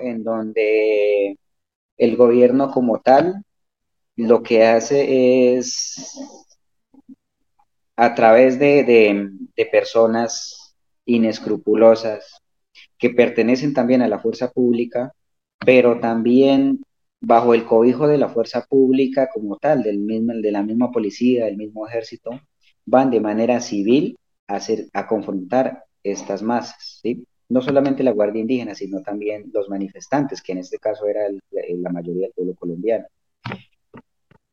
en 0.00 0.22
donde 0.24 1.38
el 1.96 2.16
gobierno 2.16 2.70
como 2.70 3.00
tal 3.00 3.44
lo 4.16 4.42
que 4.42 4.64
hace 4.64 5.56
es 5.56 6.18
a 7.96 8.14
través 8.14 8.58
de, 8.58 9.32
personas 9.70 10.74
inescrupulosas 11.04 12.42
que 12.98 13.10
pertenecen 13.10 13.74
también 13.74 14.02
a 14.02 14.08
la 14.08 14.18
fuerza 14.18 14.50
pública, 14.50 15.12
pero 15.64 16.00
también 16.00 16.82
bajo 17.20 17.54
el 17.54 17.64
cobijo 17.64 18.08
de 18.08 18.18
la 18.18 18.28
fuerza 18.28 18.66
pública 18.68 19.28
como 19.32 19.56
tal, 19.56 19.82
del 19.82 19.98
mismo, 19.98 20.32
de 20.34 20.52
la 20.52 20.62
misma 20.62 20.90
policía, 20.90 21.46
del 21.46 21.56
mismo 21.56 21.86
ejército, 21.86 22.30
van 22.84 23.10
de 23.10 23.20
manera 23.20 23.60
civil 23.60 24.18
a, 24.48 24.60
a 24.92 25.06
confrontar 25.06 25.84
estas 26.02 26.42
masas. 26.42 27.00
¿sí? 27.02 27.24
No 27.52 27.60
solamente 27.60 28.02
la 28.02 28.12
Guardia 28.12 28.40
Indígena, 28.40 28.74
sino 28.74 29.02
también 29.02 29.50
los 29.52 29.68
manifestantes, 29.68 30.40
que 30.40 30.52
en 30.52 30.58
este 30.58 30.78
caso 30.78 31.06
era 31.06 31.28
la 31.50 31.90
mayoría 31.90 32.22
del 32.22 32.32
pueblo 32.32 32.54
colombiano. 32.54 33.04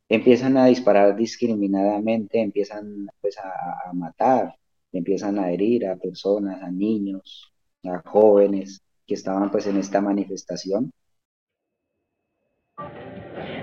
Empiezan 0.10 0.58
a 0.58 0.66
disparar 0.66 1.16
discriminadamente, 1.16 2.42
empiezan 2.42 3.08
pues, 3.22 3.38
a, 3.38 3.94
matar, 3.94 4.54
empiezan 4.92 5.40
a 5.40 5.50
herir 5.50 5.88
a 5.88 5.96
personas, 5.96 6.62
a 6.62 6.70
niños, 6.70 7.54
a 7.86 8.02
jóvenes 8.02 8.82
que 9.08 9.14
estaban 9.14 9.50
pues 9.50 9.66
en 9.68 9.78
esta 9.78 10.02
manifestación 10.02 10.92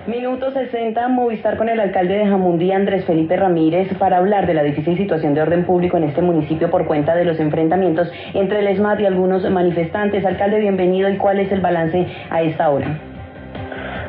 Minuto 0.07 0.51
60, 0.51 1.05
Movistar 1.09 1.57
con 1.57 1.67
el 1.67 1.81
alcalde 1.81 2.13
de 2.13 2.25
Jamundí, 2.25 2.71
Andrés 2.71 3.03
Felipe 3.03 3.35
Ramírez, 3.35 3.93
para 3.97 4.19
hablar 4.19 4.47
de 4.47 4.53
la 4.53 4.63
difícil 4.63 4.95
situación 4.95 5.33
de 5.33 5.41
orden 5.41 5.65
público 5.65 5.97
en 5.97 6.05
este 6.05 6.21
municipio 6.21 6.69
por 6.69 6.85
cuenta 6.85 7.13
de 7.13 7.25
los 7.25 7.37
enfrentamientos 7.41 8.09
entre 8.33 8.59
el 8.59 8.67
ESMAD 8.67 8.99
y 8.99 9.05
algunos 9.05 9.43
manifestantes. 9.51 10.25
Alcalde, 10.25 10.59
bienvenido 10.59 11.09
y 11.09 11.17
cuál 11.17 11.41
es 11.41 11.51
el 11.51 11.59
balance 11.59 12.07
a 12.29 12.41
esta 12.41 12.69
hora. 12.69 12.87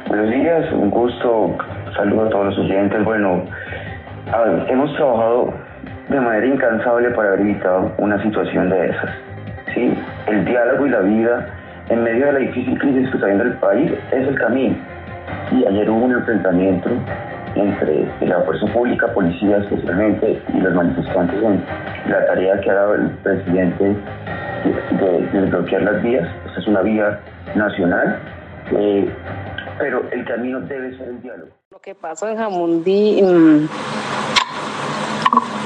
Buenos 0.06 0.30
días, 0.30 0.72
un 0.72 0.88
gusto, 0.88 1.56
saludo 1.96 2.26
a 2.26 2.30
todos 2.30 2.46
los 2.46 2.58
oyentes. 2.60 3.04
Bueno, 3.04 3.42
hemos 4.68 4.94
trabajado 4.94 5.52
de 6.10 6.20
manera 6.20 6.46
incansable 6.46 7.10
para 7.10 7.30
haber 7.30 7.40
evitado 7.40 7.92
una 7.98 8.22
situación 8.22 8.70
de 8.70 8.90
esas. 8.90 9.10
¿sí? 9.74 9.92
El 10.28 10.44
diálogo 10.44 10.86
y 10.86 10.90
la 10.90 11.00
vida 11.00 11.48
en 11.88 12.04
medio 12.04 12.26
de 12.26 12.32
la 12.34 12.38
difícil 12.38 12.78
crisis 12.78 13.10
que 13.10 13.16
está 13.16 13.26
viendo 13.26 13.42
el 13.42 13.54
país 13.54 13.90
es 14.12 14.28
el 14.28 14.38
camino 14.38 14.76
y 15.52 15.66
ayer 15.66 15.90
hubo 15.90 16.04
un 16.04 16.12
enfrentamiento 16.12 16.90
entre 17.54 18.06
la 18.20 18.40
fuerza 18.42 18.66
pública, 18.72 19.12
policía 19.12 19.58
especialmente, 19.58 20.40
y 20.52 20.60
los 20.60 20.74
manifestantes 20.74 21.42
en 21.42 21.64
la 22.08 22.26
tarea 22.26 22.60
que 22.60 22.70
ha 22.70 22.74
dado 22.74 22.94
el 22.94 23.10
presidente 23.22 23.96
de, 25.34 25.40
bloquear 25.50 25.82
las 25.82 26.02
vías. 26.02 26.28
Esta 26.46 26.60
es 26.60 26.66
una 26.66 26.82
vía 26.82 27.20
nacional, 27.54 28.20
eh, 28.72 29.08
pero 29.78 30.02
el 30.10 30.24
camino 30.24 30.60
debe 30.60 30.96
ser 30.96 31.08
el 31.08 31.22
diálogo. 31.22 31.50
Lo 31.70 31.80
que 31.80 31.94
pasó 31.94 32.28
en 32.28 32.36
Jamundí, 32.36 33.22
mm, 33.22 33.68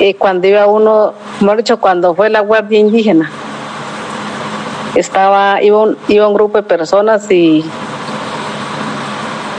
eh, 0.01 0.15
cuando 0.15 0.47
iba 0.47 0.67
uno, 0.67 1.15
mejor 1.41 1.57
dicho, 1.59 1.81
cuando 1.81 2.15
fue 2.15 2.31
la 2.31 2.41
Guardia 2.41 2.79
Indígena, 2.79 3.31
estaba, 4.95 5.63
iba 5.63 5.87
iba 6.09 6.29
un 6.29 6.35
grupo 6.35 6.59
de 6.59 6.65
personas 6.65 7.31
y 7.31 7.65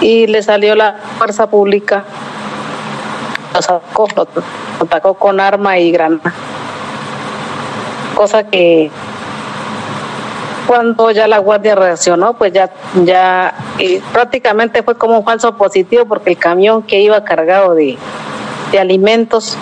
y 0.03 0.27
le 0.27 0.43
salió 0.43 0.75
la 0.75 0.97
fuerza 1.17 1.49
pública 1.49 2.03
lo, 3.69 3.81
atacó 4.79 5.13
con 5.13 5.39
arma 5.39 5.77
y 5.79 5.91
granada. 5.91 6.33
Cosa 8.15 8.43
que 8.47 8.91
cuando 10.67 11.11
ya 11.11 11.27
la 11.27 11.39
guardia 11.39 11.75
reaccionó, 11.75 12.33
pues 12.33 12.53
ya, 12.53 12.71
ya 13.03 13.53
prácticamente 14.11 14.83
fue 14.83 14.95
como 14.95 15.19
un 15.19 15.25
falso 15.25 15.55
positivo 15.55 16.05
porque 16.05 16.31
el 16.31 16.37
camión 16.37 16.83
que 16.83 17.01
iba 17.01 17.23
cargado 17.23 17.73
de, 17.73 17.97
de 18.71 18.79
alimentos 18.79 19.57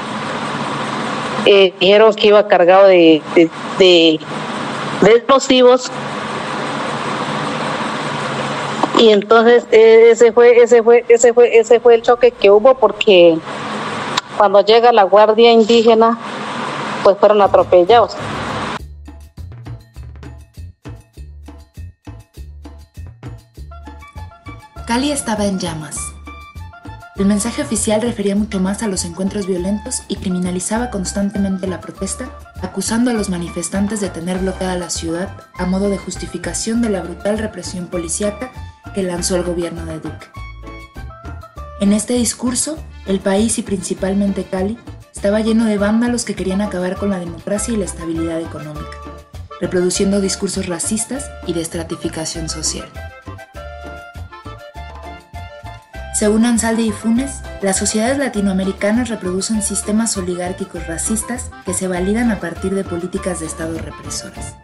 eh, 1.46 1.74
dijeron 1.80 2.14
que 2.14 2.28
iba 2.28 2.48
cargado 2.48 2.88
de, 2.88 3.22
de, 3.80 4.20
explosivos 5.04 5.92
y 9.02 9.10
entonces 9.10 9.66
eh, 9.72 10.12
ese 10.12 10.32
fue 10.32 10.62
ese 10.62 10.84
fue 10.84 11.04
ese 11.10 11.34
fue 11.34 11.58
ese 11.58 11.80
fue 11.80 11.96
el 11.96 12.04
choque 12.04 12.30
que 12.30 12.52
hubo 12.52 12.76
porque 12.76 13.36
cuando 14.38 14.64
llega 14.64 14.92
la 14.92 15.04
guardia 15.04 15.52
indígena 15.52 16.20
pues 17.04 17.18
fueron 17.18 17.42
atropellados 17.42 18.16
Cali 24.86 25.12
estaba 25.12 25.46
en 25.46 25.58
llamas. 25.58 25.98
El 27.16 27.26
mensaje 27.26 27.62
oficial 27.62 28.02
refería 28.02 28.36
mucho 28.36 28.60
más 28.60 28.84
a 28.84 28.90
los 28.90 29.06
encuentros 29.06 29.48
violentos 29.48 30.04
y 30.10 30.18
criminalizaba 30.18 30.90
constantemente 30.90 31.66
la 31.66 31.80
protesta, 31.80 32.28
acusando 32.62 33.10
a 33.10 33.14
los 33.14 33.30
manifestantes 33.30 34.02
de 34.02 34.10
tener 34.10 34.40
bloqueada 34.40 34.76
la 34.76 34.90
ciudad 34.90 35.30
a 35.54 35.66
modo 35.66 35.90
de 35.90 35.98
justificación 35.98 36.82
de 36.82 36.90
la 36.90 37.02
brutal 37.02 37.38
represión 37.38 37.88
policíaca 37.88 38.52
que 38.94 39.04
lanzó 39.04 39.36
el 39.36 39.44
gobierno 39.44 39.86
de 39.86 40.00
Duque. 40.00 40.28
En 41.80 41.94
este 41.94 42.14
discurso, 42.14 42.78
el 43.08 43.20
país 43.20 43.58
y 43.58 43.64
principalmente 43.64 44.44
Cali 44.44 44.78
estaba 45.16 45.40
lleno 45.40 45.66
de 45.66 45.78
vándalos 45.78 46.26
que 46.26 46.36
querían 46.36 46.62
acabar 46.62 46.96
con 46.98 47.10
la 47.10 47.20
democracia 47.20 47.74
y 47.74 47.78
la 47.78 47.86
estabilidad 47.86 48.40
económica, 48.40 48.98
reproduciendo 49.60 50.22
discursos 50.22 50.68
racistas 50.68 51.30
y 51.48 51.54
de 51.54 51.62
estratificación 51.62 52.50
social. 52.50 52.88
Según 56.14 56.46
Ansaldi 56.46 56.90
y 56.90 56.92
Funes, 56.92 57.42
las 57.64 57.78
sociedades 57.78 58.20
latinoamericanas 58.20 59.10
reproducen 59.10 59.64
sistemas 59.64 60.18
oligárquicos 60.18 60.86
racistas 60.86 61.50
que 61.66 61.74
se 61.74 61.88
validan 61.88 62.30
a 62.30 62.40
partir 62.40 62.76
de 62.76 62.84
políticas 62.84 63.40
de 63.40 63.48
Estado 63.48 63.78
represoras. 63.80 64.56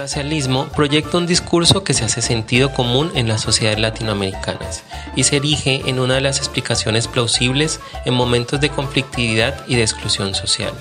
Racialismo 0.00 0.66
proyecta 0.68 1.18
un 1.18 1.26
discurso 1.26 1.84
que 1.84 1.92
se 1.92 2.06
hace 2.06 2.22
sentido 2.22 2.72
común 2.72 3.12
en 3.14 3.28
las 3.28 3.42
sociedades 3.42 3.80
latinoamericanas 3.80 4.82
y 5.14 5.24
se 5.24 5.36
erige 5.36 5.82
en 5.84 5.98
una 5.98 6.14
de 6.14 6.22
las 6.22 6.38
explicaciones 6.38 7.06
plausibles 7.06 7.80
en 8.06 8.14
momentos 8.14 8.62
de 8.62 8.70
conflictividad 8.70 9.62
y 9.68 9.76
de 9.76 9.82
exclusión 9.82 10.34
social. 10.34 10.72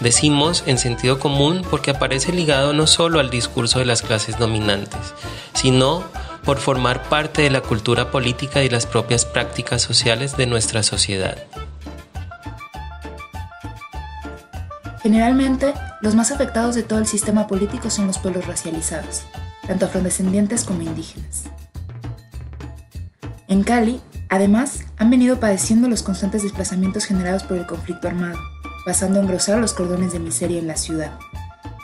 Decimos 0.00 0.62
en 0.66 0.76
sentido 0.76 1.18
común 1.18 1.62
porque 1.70 1.92
aparece 1.92 2.32
ligado 2.32 2.74
no 2.74 2.86
solo 2.86 3.18
al 3.18 3.30
discurso 3.30 3.78
de 3.78 3.86
las 3.86 4.02
clases 4.02 4.38
dominantes, 4.38 5.14
sino 5.54 6.04
por 6.44 6.58
formar 6.58 7.04
parte 7.04 7.40
de 7.40 7.50
la 7.50 7.62
cultura 7.62 8.10
política 8.10 8.62
y 8.62 8.68
las 8.68 8.84
propias 8.84 9.24
prácticas 9.24 9.80
sociales 9.80 10.36
de 10.36 10.46
nuestra 10.46 10.82
sociedad. 10.82 11.38
Generalmente, 15.02 15.72
los 16.02 16.14
más 16.14 16.30
afectados 16.30 16.74
de 16.74 16.82
todo 16.82 16.98
el 16.98 17.06
sistema 17.06 17.46
político 17.46 17.88
son 17.88 18.06
los 18.06 18.18
pueblos 18.18 18.46
racializados, 18.46 19.22
tanto 19.66 19.86
afrodescendientes 19.86 20.64
como 20.64 20.82
indígenas. 20.82 21.44
En 23.48 23.62
Cali, 23.62 24.00
además, 24.28 24.80
han 24.98 25.10
venido 25.10 25.40
padeciendo 25.40 25.88
los 25.88 26.02
constantes 26.02 26.42
desplazamientos 26.42 27.06
generados 27.06 27.44
por 27.44 27.56
el 27.56 27.66
conflicto 27.66 28.08
armado, 28.08 28.38
pasando 28.84 29.18
a 29.18 29.22
engrosar 29.22 29.58
los 29.58 29.72
cordones 29.72 30.12
de 30.12 30.18
miseria 30.18 30.58
en 30.58 30.66
la 30.66 30.76
ciudad, 30.76 31.18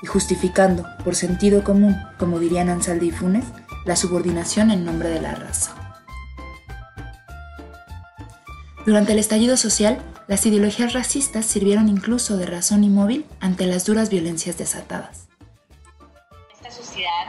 y 0.03 0.07
justificando, 0.07 0.87
por 1.03 1.15
sentido 1.15 1.65
común, 1.65 1.97
como 2.19 2.39
dirían 2.39 2.69
Ansaldi 2.69 3.09
y 3.09 3.13
Funes, 3.13 3.47
la 3.87 3.97
subordinación 3.97 4.71
en 4.71 4.85
nombre 4.85 5.09
de 5.09 5.23
la 5.23 5.35
raza. 5.35 5.73
Durante 8.85 9.13
el 9.13 9.19
estallido 9.19 9.57
social, 9.57 9.99
las 10.29 10.45
ideologías 10.45 10.93
racistas 10.93 11.47
sirvieron 11.47 11.89
incluso 11.89 12.37
de 12.37 12.47
razón 12.47 12.83
inmóvil 12.85 13.25
ante 13.41 13.67
las 13.67 13.85
duras 13.85 14.11
violencias 14.11 14.59
desatadas. 14.59 15.29
Esta 16.53 16.71
sociedad 16.71 17.27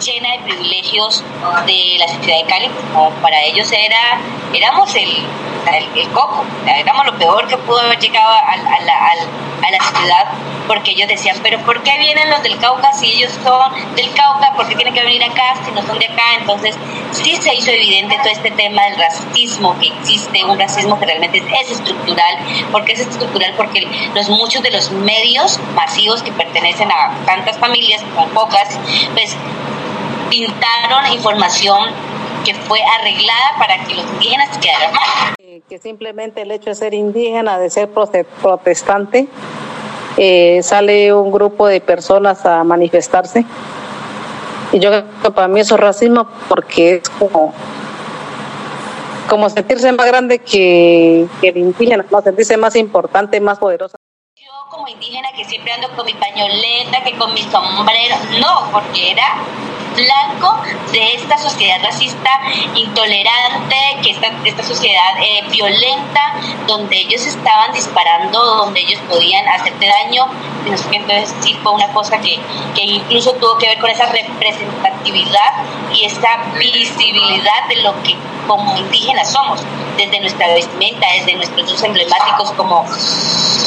llena 0.00 0.32
de 0.32 0.44
privilegios 0.44 1.22
de 1.66 1.98
la 1.98 2.08
ciudad 2.08 2.38
de 2.38 2.44
Cali, 2.46 2.68
como 2.92 3.10
para 3.22 3.42
ellos 3.44 3.70
era, 3.72 4.20
éramos 4.54 4.94
el, 4.94 5.08
el, 5.66 6.08
coco, 6.10 6.44
éramos 6.66 7.06
lo 7.06 7.18
peor 7.18 7.46
que 7.46 7.56
pudo 7.58 7.80
haber 7.80 7.98
llegado 7.98 8.30
a, 8.30 8.52
a 8.52 9.70
la 9.70 9.78
ciudad 9.98 10.26
porque 10.70 10.92
ellos 10.92 11.08
decían, 11.08 11.36
pero 11.42 11.58
¿por 11.64 11.82
qué 11.82 11.98
vienen 11.98 12.30
los 12.30 12.44
del 12.44 12.56
Cauca 12.58 12.92
si 12.92 13.10
ellos 13.10 13.32
son 13.42 13.72
del 13.96 14.08
Cauca? 14.14 14.52
¿Por 14.54 14.68
qué 14.68 14.76
tienen 14.76 14.94
que 14.94 15.02
venir 15.02 15.24
acá 15.24 15.56
si 15.64 15.72
no 15.72 15.82
son 15.84 15.98
de 15.98 16.06
acá? 16.06 16.22
Entonces 16.38 16.76
sí 17.10 17.34
se 17.40 17.52
hizo 17.56 17.72
evidente 17.72 18.16
todo 18.18 18.28
este 18.28 18.52
tema 18.52 18.84
del 18.84 18.96
racismo 18.96 19.76
que 19.80 19.88
existe, 19.88 20.44
un 20.44 20.56
racismo 20.56 20.96
que 21.00 21.06
realmente 21.06 21.42
es 21.60 21.72
estructural. 21.72 22.36
¿Por 22.70 22.84
qué 22.84 22.92
es 22.92 23.00
estructural? 23.00 23.52
Porque 23.56 23.84
los 24.14 24.28
muchos 24.28 24.62
de 24.62 24.70
los 24.70 24.92
medios 24.92 25.58
masivos 25.74 26.22
que 26.22 26.30
pertenecen 26.30 26.88
a 26.92 27.16
tantas 27.26 27.58
familias, 27.58 28.04
con 28.14 28.28
pocas, 28.30 28.78
pues 29.12 29.36
pintaron 30.28 31.12
información 31.12 31.90
que 32.44 32.54
fue 32.54 32.80
arreglada 33.00 33.56
para 33.58 33.82
que 33.84 33.94
los 33.96 34.04
indígenas 34.04 34.56
quedaran 34.58 34.92
mal. 34.92 35.39
Que 35.68 35.78
simplemente 35.78 36.42
el 36.42 36.50
hecho 36.50 36.70
de 36.70 36.74
ser 36.74 36.94
indígena, 36.94 37.58
de 37.58 37.70
ser 37.70 37.88
protestante, 37.88 39.28
eh, 40.16 40.60
sale 40.62 41.12
un 41.12 41.30
grupo 41.30 41.66
de 41.66 41.80
personas 41.80 42.44
a 42.44 42.62
manifestarse. 42.64 43.44
Y 44.72 44.78
yo 44.78 44.90
creo 44.90 45.04
que 45.22 45.30
para 45.30 45.48
mí 45.48 45.60
eso 45.60 45.74
es 45.74 45.80
racismo 45.80 46.28
porque 46.48 46.96
es 46.96 47.08
como, 47.10 47.52
como 49.28 49.50
sentirse 49.50 49.90
más 49.92 50.06
grande 50.06 50.38
que, 50.38 51.26
que 51.40 51.48
el 51.48 51.56
indígena, 51.56 52.04
no, 52.10 52.22
sentirse 52.22 52.56
más 52.56 52.76
importante, 52.76 53.40
más 53.40 53.58
poderosa. 53.58 53.96
Yo 54.36 54.50
como 54.70 54.86
indígena 54.88 55.28
que 55.36 55.44
siempre 55.44 55.72
ando 55.72 55.88
con 55.96 56.06
mi 56.06 56.14
pañoleta, 56.14 57.02
que 57.04 57.16
con 57.18 57.34
mi 57.34 57.42
sombrero, 57.42 58.16
no, 58.40 58.70
porque 58.72 59.12
era 59.12 59.38
blanco 59.94 60.60
de 60.92 61.14
esta 61.14 61.38
sociedad 61.38 61.82
racista 61.82 62.40
intolerante, 62.74 63.76
que 64.02 64.10
esta, 64.10 64.28
esta 64.44 64.62
sociedad 64.62 65.18
eh, 65.20 65.44
violenta, 65.50 66.34
donde 66.66 66.96
ellos 66.96 67.26
estaban 67.26 67.72
disparando, 67.72 68.38
donde 68.56 68.80
ellos 68.80 69.00
podían 69.08 69.46
hacerte 69.48 69.86
daño. 69.86 70.26
Entonces 70.64 71.34
sí 71.40 71.54
fue 71.62 71.72
una 71.72 71.88
cosa 71.92 72.18
que, 72.20 72.38
que 72.74 72.82
incluso 72.82 73.32
tuvo 73.34 73.56
que 73.58 73.68
ver 73.68 73.78
con 73.78 73.90
esa 73.90 74.06
representatividad 74.06 75.64
y 75.92 76.04
esa 76.04 76.38
visibilidad 76.58 77.66
de 77.68 77.76
lo 77.76 78.02
que 78.02 78.16
como 78.50 78.76
indígenas 78.76 79.30
somos, 79.30 79.62
desde 79.96 80.18
nuestra 80.18 80.48
vestimenta, 80.48 81.06
desde 81.20 81.36
nuestros 81.36 81.66
usos 81.66 81.84
emblemáticos 81.84 82.50
como, 82.54 82.84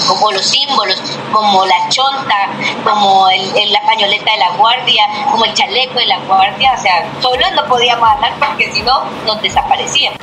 como 0.10 0.32
los 0.34 0.46
símbolos, 0.46 1.02
como 1.32 1.66
la 1.66 1.88
chonta, 1.88 2.50
como 2.84 3.30
el, 3.30 3.72
la 3.72 3.82
pañoleta 3.86 4.30
de 4.30 4.38
la 4.40 4.58
guardia, 4.58 5.04
como 5.32 5.46
el 5.46 5.54
chaleco 5.54 6.00
de 6.00 6.08
la 6.08 6.20
guardia, 6.20 6.74
o 6.78 6.82
sea, 6.82 7.10
solo 7.22 7.50
no 7.56 7.66
podíamos 7.70 8.10
andar 8.10 8.34
porque 8.38 8.74
si 8.74 8.82
no 8.82 9.06
nos 9.26 9.42
desaparecíamos. 9.42 10.20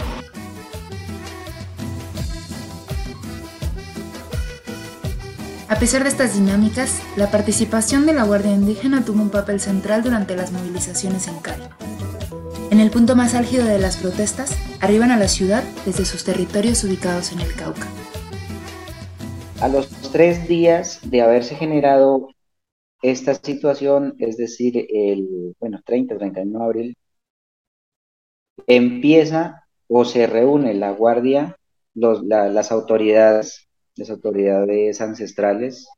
A 5.71 5.77
pesar 5.77 6.03
de 6.03 6.11
estas 6.11 6.35
dinámicas, 6.35 7.01
la 7.17 7.31
participación 7.31 8.05
de 8.05 8.13
la 8.13 8.25
Guardia 8.25 8.51
Indígena 8.53 9.07
tuvo 9.07 9.23
un 9.23 9.31
papel 9.31 9.59
central 9.59 10.03
durante 10.03 10.37
las 10.37 10.53
movilizaciones 10.53 11.29
en 11.29 11.39
Cali. 11.39 11.63
En 12.71 12.79
el 12.79 12.93
punto 12.93 13.17
más 13.17 13.35
álgido 13.35 13.65
de 13.65 13.81
las 13.81 13.97
protestas, 13.97 14.57
arriban 14.81 15.11
a 15.11 15.17
la 15.17 15.27
ciudad 15.27 15.65
desde 15.85 16.05
sus 16.05 16.23
territorios 16.23 16.85
ubicados 16.85 17.33
en 17.33 17.41
el 17.41 17.53
Cauca. 17.57 17.89
A 19.61 19.67
los 19.67 19.89
tres 20.13 20.47
días 20.47 21.01
de 21.03 21.21
haberse 21.21 21.57
generado 21.57 22.29
esta 23.03 23.35
situación, 23.35 24.15
es 24.21 24.37
decir, 24.37 24.87
el 24.89 25.57
bueno, 25.59 25.81
30, 25.85 26.17
31 26.17 26.59
de 26.61 26.65
abril, 26.65 26.97
empieza 28.69 29.67
o 29.89 30.05
se 30.05 30.29
reúne 30.29 30.73
la 30.75 30.93
guardia, 30.93 31.57
los, 31.95 32.23
las 32.23 32.71
autoridades, 32.71 33.69
las 33.97 34.11
autoridades 34.11 35.01
ancestrales 35.01 35.89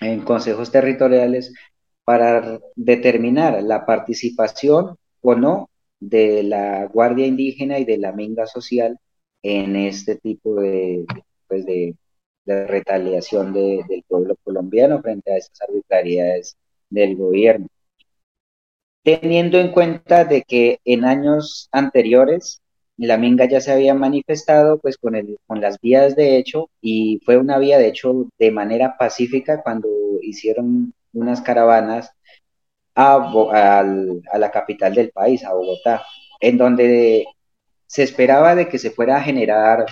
en 0.00 0.22
consejos 0.22 0.70
territoriales 0.70 1.52
para 2.04 2.60
determinar 2.76 3.62
la 3.62 3.84
participación 3.84 4.96
o 5.20 5.34
no 5.34 5.68
de 6.00 6.42
la 6.42 6.86
guardia 6.86 7.26
indígena 7.26 7.78
y 7.78 7.84
de 7.84 7.98
la 7.98 8.12
minga 8.12 8.46
social 8.46 8.98
en 9.42 9.76
este 9.76 10.16
tipo 10.16 10.56
de, 10.56 11.06
pues 11.46 11.64
de, 11.66 11.96
de 12.44 12.66
retaliación 12.66 13.52
del 13.52 14.04
pueblo 14.08 14.36
colombiano 14.42 15.02
frente 15.02 15.32
a 15.32 15.36
esas 15.36 15.60
arbitrariedades 15.68 16.56
del 16.90 17.16
gobierno. 17.16 17.68
Teniendo 19.02 19.58
en 19.58 19.72
cuenta 19.72 20.24
de 20.24 20.42
que 20.42 20.80
en 20.84 21.04
años 21.04 21.68
anteriores 21.72 22.60
la 22.96 23.16
Minga 23.16 23.44
ya 23.46 23.60
se 23.60 23.70
había 23.72 23.94
manifestado 23.94 24.78
pues 24.80 24.96
con, 24.98 25.14
el, 25.14 25.38
con 25.46 25.60
las 25.60 25.78
vías 25.80 26.16
de 26.16 26.36
hecho 26.36 26.68
y 26.80 27.20
fue 27.24 27.36
una 27.36 27.58
vía 27.58 27.78
de 27.78 27.88
hecho 27.88 28.26
de 28.38 28.50
manera 28.50 28.96
pacífica 28.98 29.62
cuando 29.62 29.88
hicieron 30.20 30.92
unas 31.12 31.40
caravanas 31.40 32.10
a, 32.98 33.84
la 34.38 34.50
capital 34.50 34.94
del 34.94 35.10
país, 35.10 35.44
a 35.44 35.52
Bogotá, 35.52 36.02
en 36.40 36.58
donde 36.58 37.26
se 37.86 38.02
esperaba 38.02 38.54
de 38.54 38.68
que 38.68 38.78
se 38.78 38.90
fuera 38.90 39.16
a 39.16 39.22
generar 39.22 39.86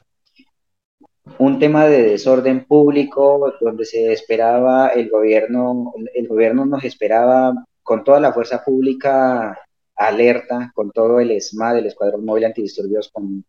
un 1.38 1.59
tema 1.59 1.87
de 1.87 2.03
desorden 2.03 2.64
público, 2.66 3.53
donde 3.61 3.85
se 3.85 4.12
esperaba 4.12 4.88
el 4.88 5.09
gobierno, 5.09 5.92
el 6.14 6.29
gobierno 6.29 6.66
nos 6.66 6.85
esperaba 6.85 7.55
con 7.83 8.05
toda 8.05 8.21
la 8.21 8.33
fuerza 8.33 8.64
pública 8.64 9.57
alerta 9.95 10.73
con 10.75 10.90
todo 10.90 11.21
el 11.21 11.31
ESMA 11.31 11.73
del 11.73 11.87
Escuadrón 11.87 12.25
Móvil 12.25 12.45
Antidisturbios, 12.45 13.09
con, 13.11 13.45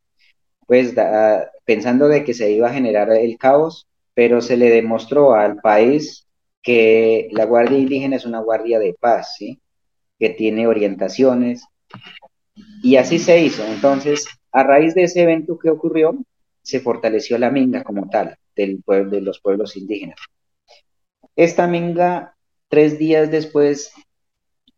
pues 0.66 0.94
pensando 1.66 2.08
de 2.08 2.24
que 2.24 2.34
se 2.34 2.52
iba 2.52 2.68
a 2.68 2.74
generar 2.74 3.12
el 3.12 3.38
caos, 3.38 3.88
pero 4.14 4.42
se 4.42 4.56
le 4.56 4.70
demostró 4.70 5.34
al 5.34 5.58
país 5.58 6.27
que 6.68 7.30
la 7.32 7.46
Guardia 7.46 7.78
Indígena 7.78 8.18
es 8.18 8.26
una 8.26 8.42
guardia 8.42 8.78
de 8.78 8.94
paz, 8.94 9.36
¿sí? 9.38 9.62
que 10.20 10.32
tiene 10.32 10.68
orientaciones, 10.68 11.64
y 12.84 12.98
así 12.98 13.20
se 13.20 13.40
hizo. 13.40 13.64
Entonces, 13.64 14.28
a 14.52 14.64
raíz 14.64 14.94
de 14.94 15.04
ese 15.04 15.22
evento 15.22 15.58
que 15.58 15.70
ocurrió, 15.70 16.18
se 16.62 16.82
fortaleció 16.82 17.38
la 17.38 17.52
minga 17.52 17.86
como 17.86 18.10
tal 18.10 18.36
del 18.54 18.84
pueblo, 18.84 19.12
de 19.12 19.22
los 19.22 19.40
pueblos 19.40 19.78
indígenas. 19.78 20.18
Esta 21.38 21.68
minga, 21.68 22.36
tres 22.68 23.00
días 23.00 23.32
después 23.32 23.94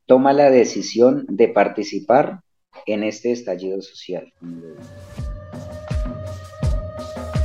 toma 0.05 0.31
la 0.31 0.51
decisión 0.51 1.25
de 1.27 1.47
participar 1.47 2.41
en 2.85 3.03
este 3.03 3.31
estallido 3.31 3.81
social. 3.81 4.31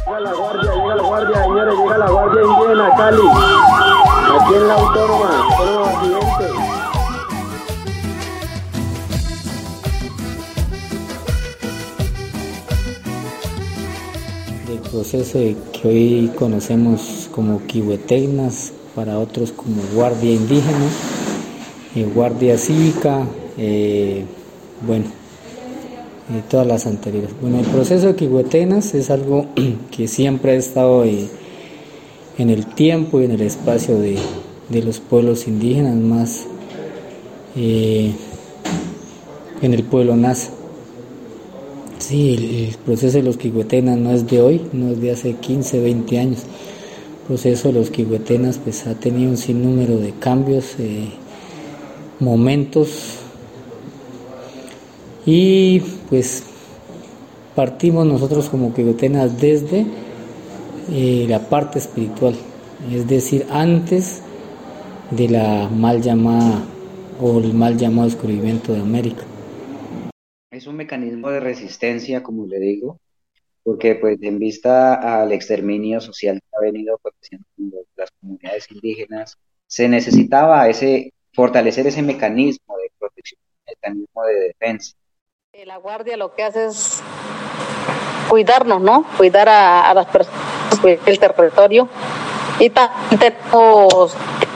Llega 0.05 0.21
la 0.21 0.35
guardia, 0.35 0.71
llega 0.71 0.97
la 0.97 1.03
guardia, 1.03 1.45
señores, 1.45 1.75
llega 1.79 1.99
la 1.99 2.11
guardia 2.11 2.43
indígena 2.43 2.91
Cali, 2.95 3.23
aquí 4.45 4.55
la 4.67 4.75
autónoma, 4.75 5.49
autónoma 5.51 5.91
accidente. 5.91 6.45
El 14.69 14.79
proceso 14.91 15.39
que 15.73 15.89
hoy 15.89 16.33
conocemos 16.39 17.29
como 17.33 17.65
kihueteinas, 17.67 18.73
para 18.95 19.19
otros 19.19 19.53
como 19.53 19.83
guardia 19.95 20.33
indígena, 20.33 20.89
eh, 21.97 22.09
Guardia 22.15 22.59
Cívica, 22.59 23.27
eh, 23.57 24.25
bueno, 24.87 25.07
eh, 26.33 26.43
todas 26.49 26.67
las 26.67 26.87
anteriores. 26.87 27.31
Bueno, 27.41 27.61
el 27.61 27.67
proceso 27.67 28.09
de 28.09 28.17
Quihuetenas 28.17 28.95
es 28.95 29.11
algo 29.11 29.47
que 29.91 30.07
siempre 30.07 30.53
ha 30.53 30.55
estado 30.55 31.05
en 32.39 32.51
el 32.51 32.67
tiempo 32.67 33.21
y 33.21 33.25
en 33.25 33.33
el 33.33 33.41
espacio 33.41 33.99
de, 33.99 34.19
los 34.83 35.01
pueblos 35.01 35.47
indígenas, 35.47 35.95
más 35.95 36.47
en 37.55 38.15
el 39.63 39.85
pueblo 39.85 40.17
Nasa. 40.17 40.51
Sí, 41.99 42.69
el, 42.69 42.77
proceso 42.85 43.17
de 43.19 43.23
los 43.23 43.37
Quihuetenas 43.37 43.97
no 43.97 44.11
es 44.13 44.27
de 44.29 44.41
hoy, 44.41 44.61
no 44.73 44.91
es 44.91 45.01
de 45.01 45.13
hace 45.13 45.35
15, 45.35 45.81
20 45.81 46.19
años. 46.19 46.41
El 46.41 47.27
proceso 47.29 47.69
de 47.69 47.75
los 47.75 47.91
Quihuetenas 47.91 48.59
pues, 48.59 48.87
ha 48.87 48.95
tenido 48.95 49.31
un 49.31 49.37
sinnúmero 49.37 49.99
de 49.99 50.13
cambios 50.13 50.75
momentos 52.21 53.19
y 55.27 55.81
pues 56.09 56.43
partimos 57.55 58.07
nosotros 58.07 58.49
como 58.49 58.75
quegotenas 58.75 59.41
desde 59.41 59.87
eh, 60.91 61.27
la 61.29 61.41
parte 61.49 61.79
espiritual, 61.79 62.35
es 62.91 63.07
decir, 63.09 63.47
antes 63.51 64.23
de 65.11 65.29
la 65.29 65.69
mal 65.69 66.03
llamada 66.03 66.63
o 67.21 67.39
el 67.39 67.55
mal 67.55 67.77
llamado 67.77 68.09
descubrimiento 68.09 68.73
de 68.73 68.81
América. 68.81 69.25
Es 70.51 70.67
un 70.67 70.77
mecanismo 70.77 71.31
de 71.31 71.41
resistencia, 71.41 72.23
como 72.23 72.47
le 72.47 72.59
digo, 72.59 72.99
porque 73.63 73.95
pues 73.97 74.23
en 74.23 74.39
vista 74.39 75.21
al 75.21 75.33
exterminio 75.33 76.01
social 76.01 76.41
que 76.41 76.57
ha 76.57 76.61
venido 76.61 76.97
aconteciendo 76.97 77.47
las 77.97 78.11
comunidades 78.21 78.71
indígenas, 78.71 79.39
se 79.67 79.89
necesitaba 79.89 80.69
ese 80.69 81.13
fortalecer 81.33 81.87
ese 81.87 82.03
mecanismo 82.03 82.77
de 82.77 82.91
protección, 82.99 83.41
mecanismo 83.67 84.23
de 84.25 84.35
defensa. 84.35 84.95
La 85.67 85.77
guardia 85.79 86.17
lo 86.17 86.35
que 86.35 86.43
hace 86.43 86.67
es 86.67 87.03
cuidarnos, 88.29 88.81
¿no? 88.81 89.05
Cuidar 89.17 89.49
a, 89.49 89.95
las 89.95 90.07
personas, 90.07 90.41
del 90.83 91.19
territorio. 91.19 91.89
Y 92.59 92.71
también 92.71 93.35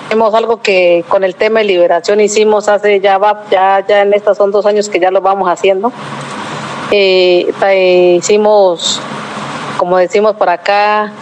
tenemos, 0.09 0.35
algo 0.35 0.61
que 0.63 1.05
con 1.09 1.25
el 1.25 1.35
tema 1.35 1.61
de 1.61 1.67
liberación 1.67 2.21
hicimos 2.21 2.69
hace 2.69 3.01
ya 3.01 3.19
va, 3.19 3.45
ya, 3.51 3.85
ya 3.87 4.03
en 4.03 4.15
estos 4.15 4.37
son 4.37 4.51
dos 4.51 4.67
años 4.67 4.89
que 4.89 5.01
ya 5.01 5.11
lo 5.11 5.21
vamos 5.21 5.49
haciendo. 5.49 5.93
Eh, 6.91 8.17
hicimos, 8.19 9.01
como 9.77 9.99
decimos 9.99 10.37
por 10.37 10.49
acá, 10.49 11.13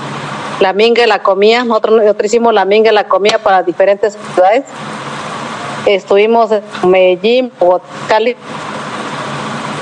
la 0.61 0.73
minga 0.73 1.03
y 1.03 1.07
la 1.07 1.23
comida. 1.23 1.65
Nosotros, 1.65 2.01
nosotros 2.01 2.27
hicimos 2.27 2.53
la 2.55 2.65
minga 2.65 2.91
y 2.91 2.95
la 2.95 3.09
comida 3.09 3.39
para 3.39 3.63
diferentes 3.63 4.17
ciudades 4.35 4.65
estuvimos 5.87 6.51
en 6.51 6.91
Medellín, 6.91 7.53
Cali. 8.09 8.37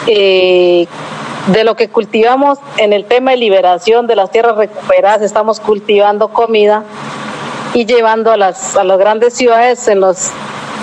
Eh, 0.06 0.86
de 1.48 1.64
lo 1.64 1.76
que 1.76 1.88
cultivamos 1.88 2.58
en 2.78 2.92
el 2.92 3.04
tema 3.04 3.32
de 3.32 3.36
liberación 3.36 4.06
de 4.06 4.16
las 4.16 4.30
tierras 4.30 4.56
recuperadas, 4.56 5.22
estamos 5.22 5.60
cultivando 5.60 6.28
comida 6.28 6.84
y 7.74 7.84
llevando 7.84 8.32
a 8.32 8.36
las, 8.36 8.76
a 8.76 8.84
grandes 8.84 9.34
ciudades 9.34 9.86
en 9.88 10.00
los, 10.00 10.30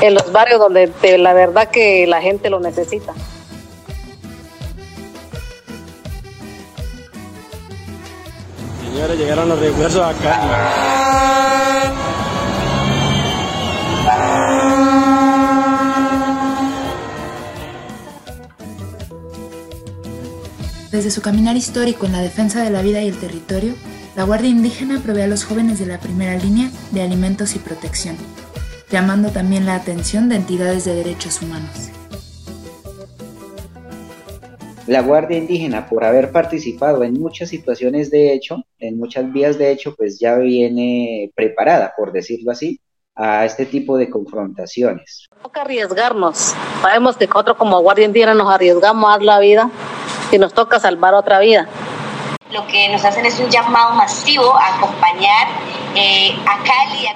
en 0.01 0.13
los 0.13 0.31
barrios 0.31 0.59
donde 0.59 0.91
la 1.17 1.33
verdad 1.33 1.69
que 1.69 2.05
la 2.05 2.21
gente 2.21 2.49
lo 2.49 2.59
necesita. 2.59 3.13
Señores, 8.91 9.17
llegaron 9.17 9.49
los 9.49 9.59
refuerzos 9.59 10.05
acá. 10.05 10.39
Desde 20.91 21.09
su 21.09 21.21
caminar 21.21 21.55
histórico 21.55 22.05
en 22.05 22.11
la 22.11 22.21
defensa 22.21 22.61
de 22.65 22.69
la 22.69 22.81
vida 22.81 23.01
y 23.01 23.07
el 23.07 23.17
territorio, 23.17 23.75
la 24.17 24.25
Guardia 24.25 24.49
Indígena 24.49 24.99
provee 25.01 25.21
a 25.21 25.27
los 25.27 25.45
jóvenes 25.45 25.79
de 25.79 25.85
la 25.85 26.01
primera 26.01 26.35
línea 26.35 26.69
de 26.91 27.01
alimentos 27.01 27.55
y 27.55 27.59
protección, 27.59 28.17
llamando 28.89 29.29
también 29.29 29.65
la 29.65 29.75
atención 29.75 30.27
de 30.27 30.35
entidades 30.35 30.83
de 30.83 30.95
derechos 30.95 31.41
humanos. 31.41 31.91
La 34.85 35.01
Guardia 35.01 35.37
Indígena, 35.37 35.87
por 35.87 36.03
haber 36.03 36.33
participado 36.33 37.05
en 37.05 37.13
muchas 37.13 37.47
situaciones 37.47 38.11
de 38.11 38.33
hecho, 38.33 38.57
en 38.77 38.97
muchas 38.97 39.31
vías 39.31 39.57
de 39.57 39.71
hecho, 39.71 39.95
pues 39.95 40.19
ya 40.19 40.35
viene 40.35 41.31
preparada, 41.35 41.93
por 41.95 42.11
decirlo 42.11 42.51
así, 42.51 42.81
a 43.15 43.45
este 43.45 43.65
tipo 43.65 43.97
de 43.97 44.09
confrontaciones. 44.09 45.29
Toca 45.41 45.61
arriesgarnos. 45.61 46.53
Sabemos 46.81 47.15
que 47.15 47.27
nosotros 47.27 47.55
como 47.55 47.79
Guardia 47.79 48.05
Indígena 48.05 48.33
nos 48.33 48.53
arriesgamos 48.53 49.07
a 49.07 49.11
dar 49.13 49.23
la 49.23 49.39
vida 49.39 49.71
que 50.31 50.39
nos 50.39 50.53
toca 50.53 50.79
salvar 50.79 51.13
otra 51.13 51.39
vida. 51.39 51.67
Lo 52.51 52.65
que 52.67 52.87
nos 52.89 53.03
hacen 53.03 53.25
es 53.25 53.37
un 53.39 53.49
llamado 53.49 53.93
masivo 53.95 54.55
a 54.55 54.77
acompañar 54.77 55.47
eh, 55.93 56.33
a 56.47 56.63
Cali. 56.63 57.07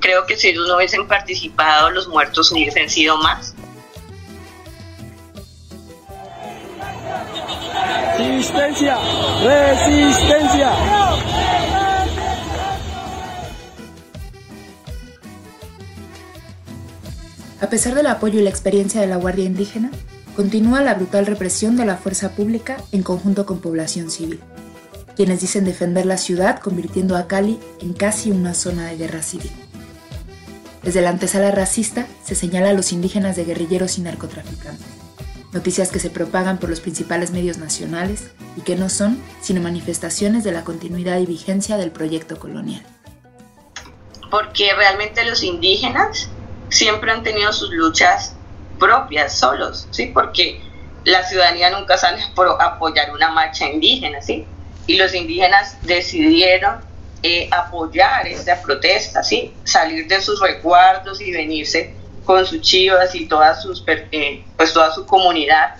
Creo 0.00 0.26
que 0.26 0.36
si 0.36 0.48
ellos 0.48 0.66
no 0.68 0.76
hubiesen 0.76 1.06
participado, 1.06 1.90
los 1.90 2.08
muertos 2.08 2.50
hubiesen 2.50 2.90
sido 2.90 3.16
más. 3.18 3.54
Resistencia, 8.18 8.98
resistencia. 9.44 10.72
A 17.60 17.66
pesar 17.68 17.94
del 17.94 18.06
apoyo 18.08 18.40
y 18.40 18.42
la 18.42 18.50
experiencia 18.50 19.00
de 19.00 19.06
la 19.06 19.16
Guardia 19.16 19.44
Indígena, 19.44 19.90
continúa 20.34 20.82
la 20.82 20.94
brutal 20.94 21.26
represión 21.26 21.76
de 21.76 21.84
la 21.84 21.96
fuerza 21.96 22.30
pública 22.30 22.76
en 22.92 23.02
conjunto 23.02 23.46
con 23.46 23.60
población 23.60 24.10
civil, 24.10 24.40
quienes 25.14 25.40
dicen 25.40 25.64
defender 25.64 26.06
la 26.06 26.16
ciudad 26.16 26.58
convirtiendo 26.58 27.16
a 27.16 27.28
Cali 27.28 27.60
en 27.80 27.92
casi 27.92 28.30
una 28.30 28.54
zona 28.54 28.86
de 28.86 28.96
guerra 28.96 29.22
civil. 29.22 29.50
Desde 30.82 31.00
la 31.00 31.10
antesala 31.10 31.50
racista 31.50 32.06
se 32.24 32.34
señala 32.34 32.70
a 32.70 32.72
los 32.72 32.92
indígenas 32.92 33.36
de 33.36 33.44
guerrilleros 33.44 33.96
y 33.98 34.02
narcotraficantes, 34.02 34.86
noticias 35.52 35.90
que 35.90 36.00
se 36.00 36.10
propagan 36.10 36.58
por 36.58 36.68
los 36.68 36.80
principales 36.80 37.30
medios 37.30 37.58
nacionales 37.58 38.30
y 38.56 38.62
que 38.62 38.76
no 38.76 38.88
son 38.88 39.18
sino 39.40 39.62
manifestaciones 39.62 40.42
de 40.42 40.52
la 40.52 40.64
continuidad 40.64 41.18
y 41.20 41.26
vigencia 41.26 41.76
del 41.76 41.92
proyecto 41.92 42.38
colonial. 42.38 42.82
Porque 44.30 44.74
realmente 44.74 45.24
los 45.24 45.44
indígenas 45.44 46.28
siempre 46.70 47.12
han 47.12 47.22
tenido 47.22 47.52
sus 47.52 47.70
luchas 47.70 48.33
propias, 48.78 49.38
solos, 49.38 49.88
¿sí? 49.90 50.06
Porque 50.06 50.60
la 51.04 51.22
ciudadanía 51.22 51.70
nunca 51.70 51.96
sale 51.96 52.22
a 52.60 52.64
apoyar 52.64 53.12
una 53.12 53.30
marcha 53.30 53.68
indígena, 53.68 54.20
¿sí? 54.20 54.46
Y 54.86 54.96
los 54.96 55.14
indígenas 55.14 55.78
decidieron 55.82 56.80
eh, 57.22 57.48
apoyar 57.50 58.26
esta 58.26 58.60
protesta, 58.60 59.22
¿sí? 59.22 59.54
Salir 59.64 60.06
de 60.08 60.20
sus 60.20 60.40
recuerdos 60.40 61.20
y 61.20 61.32
venirse 61.32 61.94
con 62.24 62.44
sus 62.46 62.60
chivas 62.60 63.14
y 63.14 63.26
todas 63.26 63.62
sus, 63.62 63.84
eh, 63.86 64.44
pues 64.56 64.72
toda 64.72 64.92
su 64.92 65.06
comunidad 65.06 65.76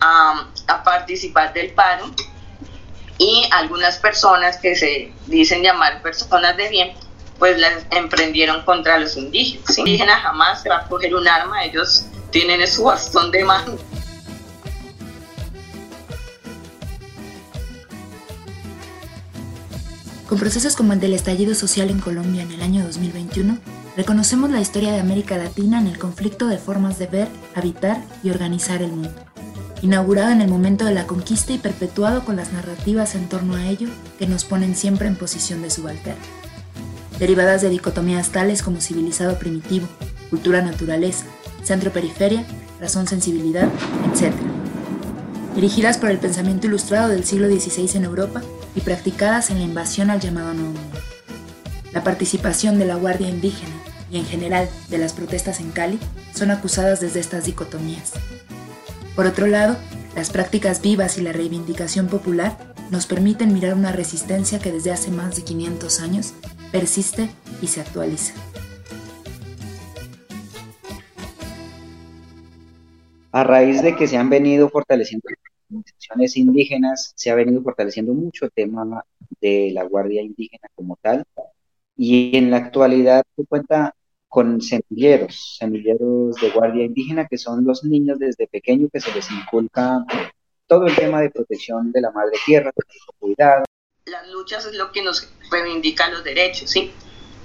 a, 0.00 0.50
a 0.66 0.82
participar 0.82 1.52
del 1.52 1.70
paro 1.72 2.10
y 3.18 3.48
algunas 3.52 3.98
personas 3.98 4.56
que 4.58 4.74
se 4.74 5.12
dicen 5.26 5.62
llamar 5.62 6.02
personas 6.02 6.56
de 6.56 6.68
bien, 6.68 6.92
pues 7.42 7.58
las 7.58 7.84
emprendieron 7.90 8.64
contra 8.64 9.00
los 9.00 9.16
indígenas. 9.16 9.66
Los 9.66 9.78
indígenas 9.78 10.20
jamás 10.22 10.62
se 10.62 10.68
va 10.68 10.76
a 10.76 10.86
coger 10.86 11.12
un 11.12 11.26
arma, 11.26 11.64
ellos 11.64 12.04
tienen 12.30 12.64
su 12.68 12.84
bastón 12.84 13.32
de 13.32 13.44
mano. 13.44 13.72
Con 20.28 20.38
procesos 20.38 20.76
como 20.76 20.92
el 20.92 21.00
del 21.00 21.14
estallido 21.14 21.56
social 21.56 21.90
en 21.90 21.98
Colombia 21.98 22.42
en 22.44 22.52
el 22.52 22.62
año 22.62 22.84
2021, 22.84 23.58
reconocemos 23.96 24.48
la 24.50 24.60
historia 24.60 24.92
de 24.92 25.00
América 25.00 25.36
Latina 25.36 25.80
en 25.80 25.88
el 25.88 25.98
conflicto 25.98 26.46
de 26.46 26.58
formas 26.58 27.00
de 27.00 27.08
ver, 27.08 27.28
habitar 27.56 28.00
y 28.22 28.30
organizar 28.30 28.82
el 28.82 28.92
mundo 28.92 29.20
inaugurado 29.80 30.30
en 30.30 30.42
el 30.42 30.48
momento 30.48 30.84
de 30.84 30.94
la 30.94 31.08
conquista 31.08 31.52
y 31.52 31.58
perpetuado 31.58 32.24
con 32.24 32.36
las 32.36 32.52
narrativas 32.52 33.16
en 33.16 33.28
torno 33.28 33.56
a 33.56 33.66
ello 33.66 33.88
que 34.16 34.28
nos 34.28 34.44
ponen 34.44 34.76
siempre 34.76 35.08
en 35.08 35.16
posición 35.16 35.60
de 35.60 35.70
subalterno. 35.70 36.22
Derivadas 37.18 37.62
de 37.62 37.68
dicotomías 37.68 38.30
tales 38.30 38.62
como 38.62 38.80
civilizado 38.80 39.38
primitivo, 39.38 39.86
cultura-naturaleza, 40.30 41.24
centro-periferia, 41.62 42.44
razón-sensibilidad, 42.80 43.68
etc. 44.12 44.32
Dirigidas 45.54 45.98
por 45.98 46.10
el 46.10 46.18
pensamiento 46.18 46.66
ilustrado 46.66 47.08
del 47.08 47.24
siglo 47.24 47.48
XVI 47.48 47.96
en 47.96 48.04
Europa 48.04 48.42
y 48.74 48.80
practicadas 48.80 49.50
en 49.50 49.58
la 49.58 49.64
invasión 49.64 50.10
al 50.10 50.20
llamado 50.20 50.54
Nuevo 50.54 50.72
Mundo. 50.72 50.98
La 51.92 52.02
participación 52.02 52.78
de 52.78 52.86
la 52.86 52.96
Guardia 52.96 53.28
Indígena 53.28 53.74
y 54.10 54.18
en 54.18 54.24
general 54.24 54.68
de 54.88 54.98
las 54.98 55.12
protestas 55.12 55.60
en 55.60 55.70
Cali 55.70 55.98
son 56.34 56.50
acusadas 56.50 57.00
desde 57.00 57.20
estas 57.20 57.44
dicotomías, 57.44 58.12
por 59.14 59.26
otro 59.26 59.46
lado, 59.46 59.76
las 60.16 60.30
prácticas 60.30 60.80
vivas 60.80 61.18
y 61.18 61.22
la 61.22 61.32
reivindicación 61.32 62.06
popular 62.06 62.56
nos 62.90 63.06
permiten 63.06 63.52
mirar 63.52 63.74
una 63.74 63.92
resistencia 63.92 64.58
que 64.58 64.72
desde 64.72 64.92
hace 64.92 65.10
más 65.10 65.36
de 65.36 65.42
500 65.42 66.00
años 66.00 66.34
persiste 66.72 67.28
y 67.60 67.66
se 67.66 67.82
actualiza. 67.82 68.34
A 73.30 73.44
raíz 73.44 73.82
de 73.82 73.94
que 73.94 74.08
se 74.08 74.16
han 74.16 74.28
venido 74.28 74.68
fortaleciendo 74.68 75.28
las 75.28 75.38
organizaciones 75.70 76.36
indígenas, 76.36 77.12
se 77.14 77.30
ha 77.30 77.34
venido 77.34 77.62
fortaleciendo 77.62 78.12
mucho 78.12 78.46
el 78.46 78.52
tema 78.52 79.04
de 79.40 79.70
la 79.72 79.84
Guardia 79.84 80.22
Indígena 80.22 80.68
como 80.74 80.98
tal, 81.00 81.24
y 81.96 82.36
en 82.36 82.50
la 82.50 82.58
actualidad 82.58 83.22
se 83.36 83.46
cuenta 83.46 83.94
con 84.28 84.62
semilleros, 84.62 85.56
semilleros 85.58 86.36
de 86.36 86.50
guardia 86.50 86.84
indígena, 86.84 87.26
que 87.26 87.36
son 87.36 87.64
los 87.64 87.84
niños 87.84 88.18
desde 88.18 88.46
pequeño 88.46 88.88
que 88.90 88.98
se 88.98 89.12
les 89.12 89.30
inculca 89.30 90.04
todo 90.66 90.86
el 90.86 90.96
tema 90.96 91.20
de 91.20 91.28
protección 91.28 91.92
de 91.92 92.00
la 92.00 92.10
madre 92.12 92.38
tierra, 92.46 92.72
de 92.74 92.82
cuidado. 93.18 93.64
Las 94.12 94.28
luchas 94.28 94.66
es 94.66 94.74
lo 94.74 94.92
que 94.92 95.00
nos 95.00 95.26
reivindica 95.50 96.10
los 96.10 96.22
derechos, 96.22 96.68
¿sí? 96.68 96.92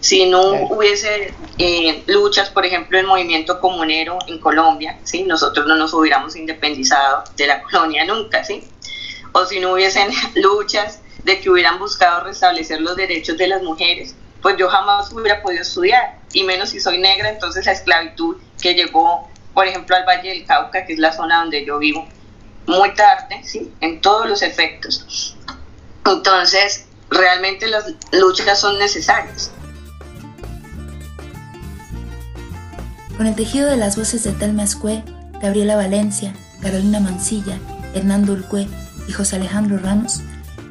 Si 0.02 0.26
no 0.26 0.52
hubiese 0.70 1.34
eh, 1.58 2.04
luchas, 2.08 2.50
por 2.50 2.66
ejemplo, 2.66 3.00
el 3.00 3.08
movimiento 3.08 3.62
comunero 3.62 4.20
en 4.28 4.38
Colombia, 4.40 5.00
¿sí? 5.06 5.24
Nosotros 5.24 5.66
no 5.66 5.78
nos 5.78 5.94
hubiéramos 5.94 6.36
independizado 6.36 7.24
de 7.38 7.48
la 7.48 7.62
colonia 7.64 8.04
nunca, 8.04 8.44
¿sí? 8.44 8.68
O 9.32 9.46
si 9.46 9.62
no 9.62 9.72
hubiesen 9.72 10.12
luchas 10.36 11.00
de 11.24 11.40
que 11.40 11.50
hubieran 11.50 11.80
buscado 11.80 12.26
restablecer 12.26 12.82
los 12.82 12.98
derechos 12.98 13.38
de 13.38 13.48
las 13.48 13.64
mujeres, 13.64 14.14
pues 14.42 14.58
yo 14.58 14.68
jamás 14.68 15.14
hubiera 15.14 15.42
podido 15.42 15.62
estudiar, 15.62 16.20
y 16.34 16.44
menos 16.44 16.72
si 16.72 16.82
soy 16.82 16.98
negra, 16.98 17.30
entonces 17.30 17.66
la 17.66 17.72
esclavitud 17.72 18.36
que 18.62 18.74
llegó, 18.74 19.30
por 19.54 19.66
ejemplo, 19.68 19.96
al 19.96 20.04
Valle 20.06 20.32
del 20.32 20.46
Cauca, 20.46 20.86
que 20.86 20.92
es 20.92 21.00
la 21.00 21.14
zona 21.14 21.40
donde 21.40 21.64
yo 21.64 21.80
vivo, 21.80 22.06
muy 22.66 22.94
tarde, 22.94 23.42
¿sí? 23.46 23.72
en 23.80 24.02
todos 24.02 24.28
los 24.28 24.42
efectos. 24.42 25.38
Entonces, 26.12 26.86
realmente 27.10 27.68
las 27.68 27.86
luchas 28.12 28.60
son 28.60 28.80
necesarias. 28.80 29.52
Con 33.18 33.26
el 33.26 33.36
tejido 33.36 33.70
de 33.70 33.78
las 33.78 33.98
voces 33.98 34.24
de 34.24 34.32
Telma 34.32 34.64
Escue, 34.64 35.04
Gabriela 35.42 35.76
Valencia, 35.76 36.34
Carolina 36.62 37.00
Mancilla, 37.00 37.58
Hernando 37.94 38.34
Ulcue 38.34 38.68
y 39.08 39.12
José 39.12 39.38
Alejandro 39.38 39.78
Ramos, 39.78 40.22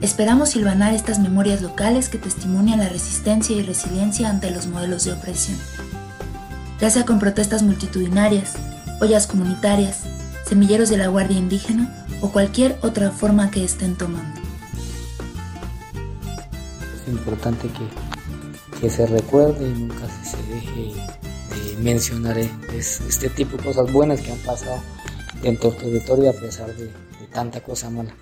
Esperamos 0.03 0.51
silvanar 0.51 0.93
estas 0.93 1.19
memorias 1.19 1.63
locales 1.63 2.11
que 2.11 2.19
testimonian 2.19 2.81
la 2.81 2.89
resistencia 2.89 3.57
y 3.57 3.63
resiliencia 3.63 4.29
ante 4.29 4.51
los 4.51 4.67
modelos 4.67 5.05
de 5.05 5.13
opresión. 5.13 5.59
Ya 6.81 6.91
sea 6.91 7.07
con 7.07 7.19
protestas 7.19 7.63
multitudinarias, 7.63 8.57
ollas 9.01 9.27
comunitarias, 9.27 10.03
semilleros 10.47 10.91
de 10.91 10.99
la 10.99 11.09
Guardia 11.09 11.39
Indígena 11.39 12.07
o 12.21 12.31
cualquier 12.31 12.79
otra 12.83 13.11
forma 13.11 13.51
que 13.51 13.65
estén 13.65 13.97
tomando. 13.97 14.46
Es 17.07 17.13
importante 17.13 17.69
que, 17.69 18.81
que 18.81 18.91
se 18.91 19.07
recuerde 19.07 19.69
y 19.69 19.73
nunca 19.73 20.09
se 20.25 20.37
deje 20.53 20.95
de 21.55 21.77
mencionar 21.83 22.37
este 22.39 23.29
tipo 23.31 23.57
de 23.57 23.63
cosas 23.63 23.93
buenas 23.93 24.21
que 24.21 24.33
han 24.33 24.39
pasado 24.39 24.83
dentro 25.41 25.71
del 25.71 25.79
territorio 25.79 26.31
a 26.31 26.33
pesar 26.33 26.75
de, 26.75 26.87
de 26.87 27.27
tanta 27.33 27.61
cosa 27.61 27.91
mala. 27.91 28.13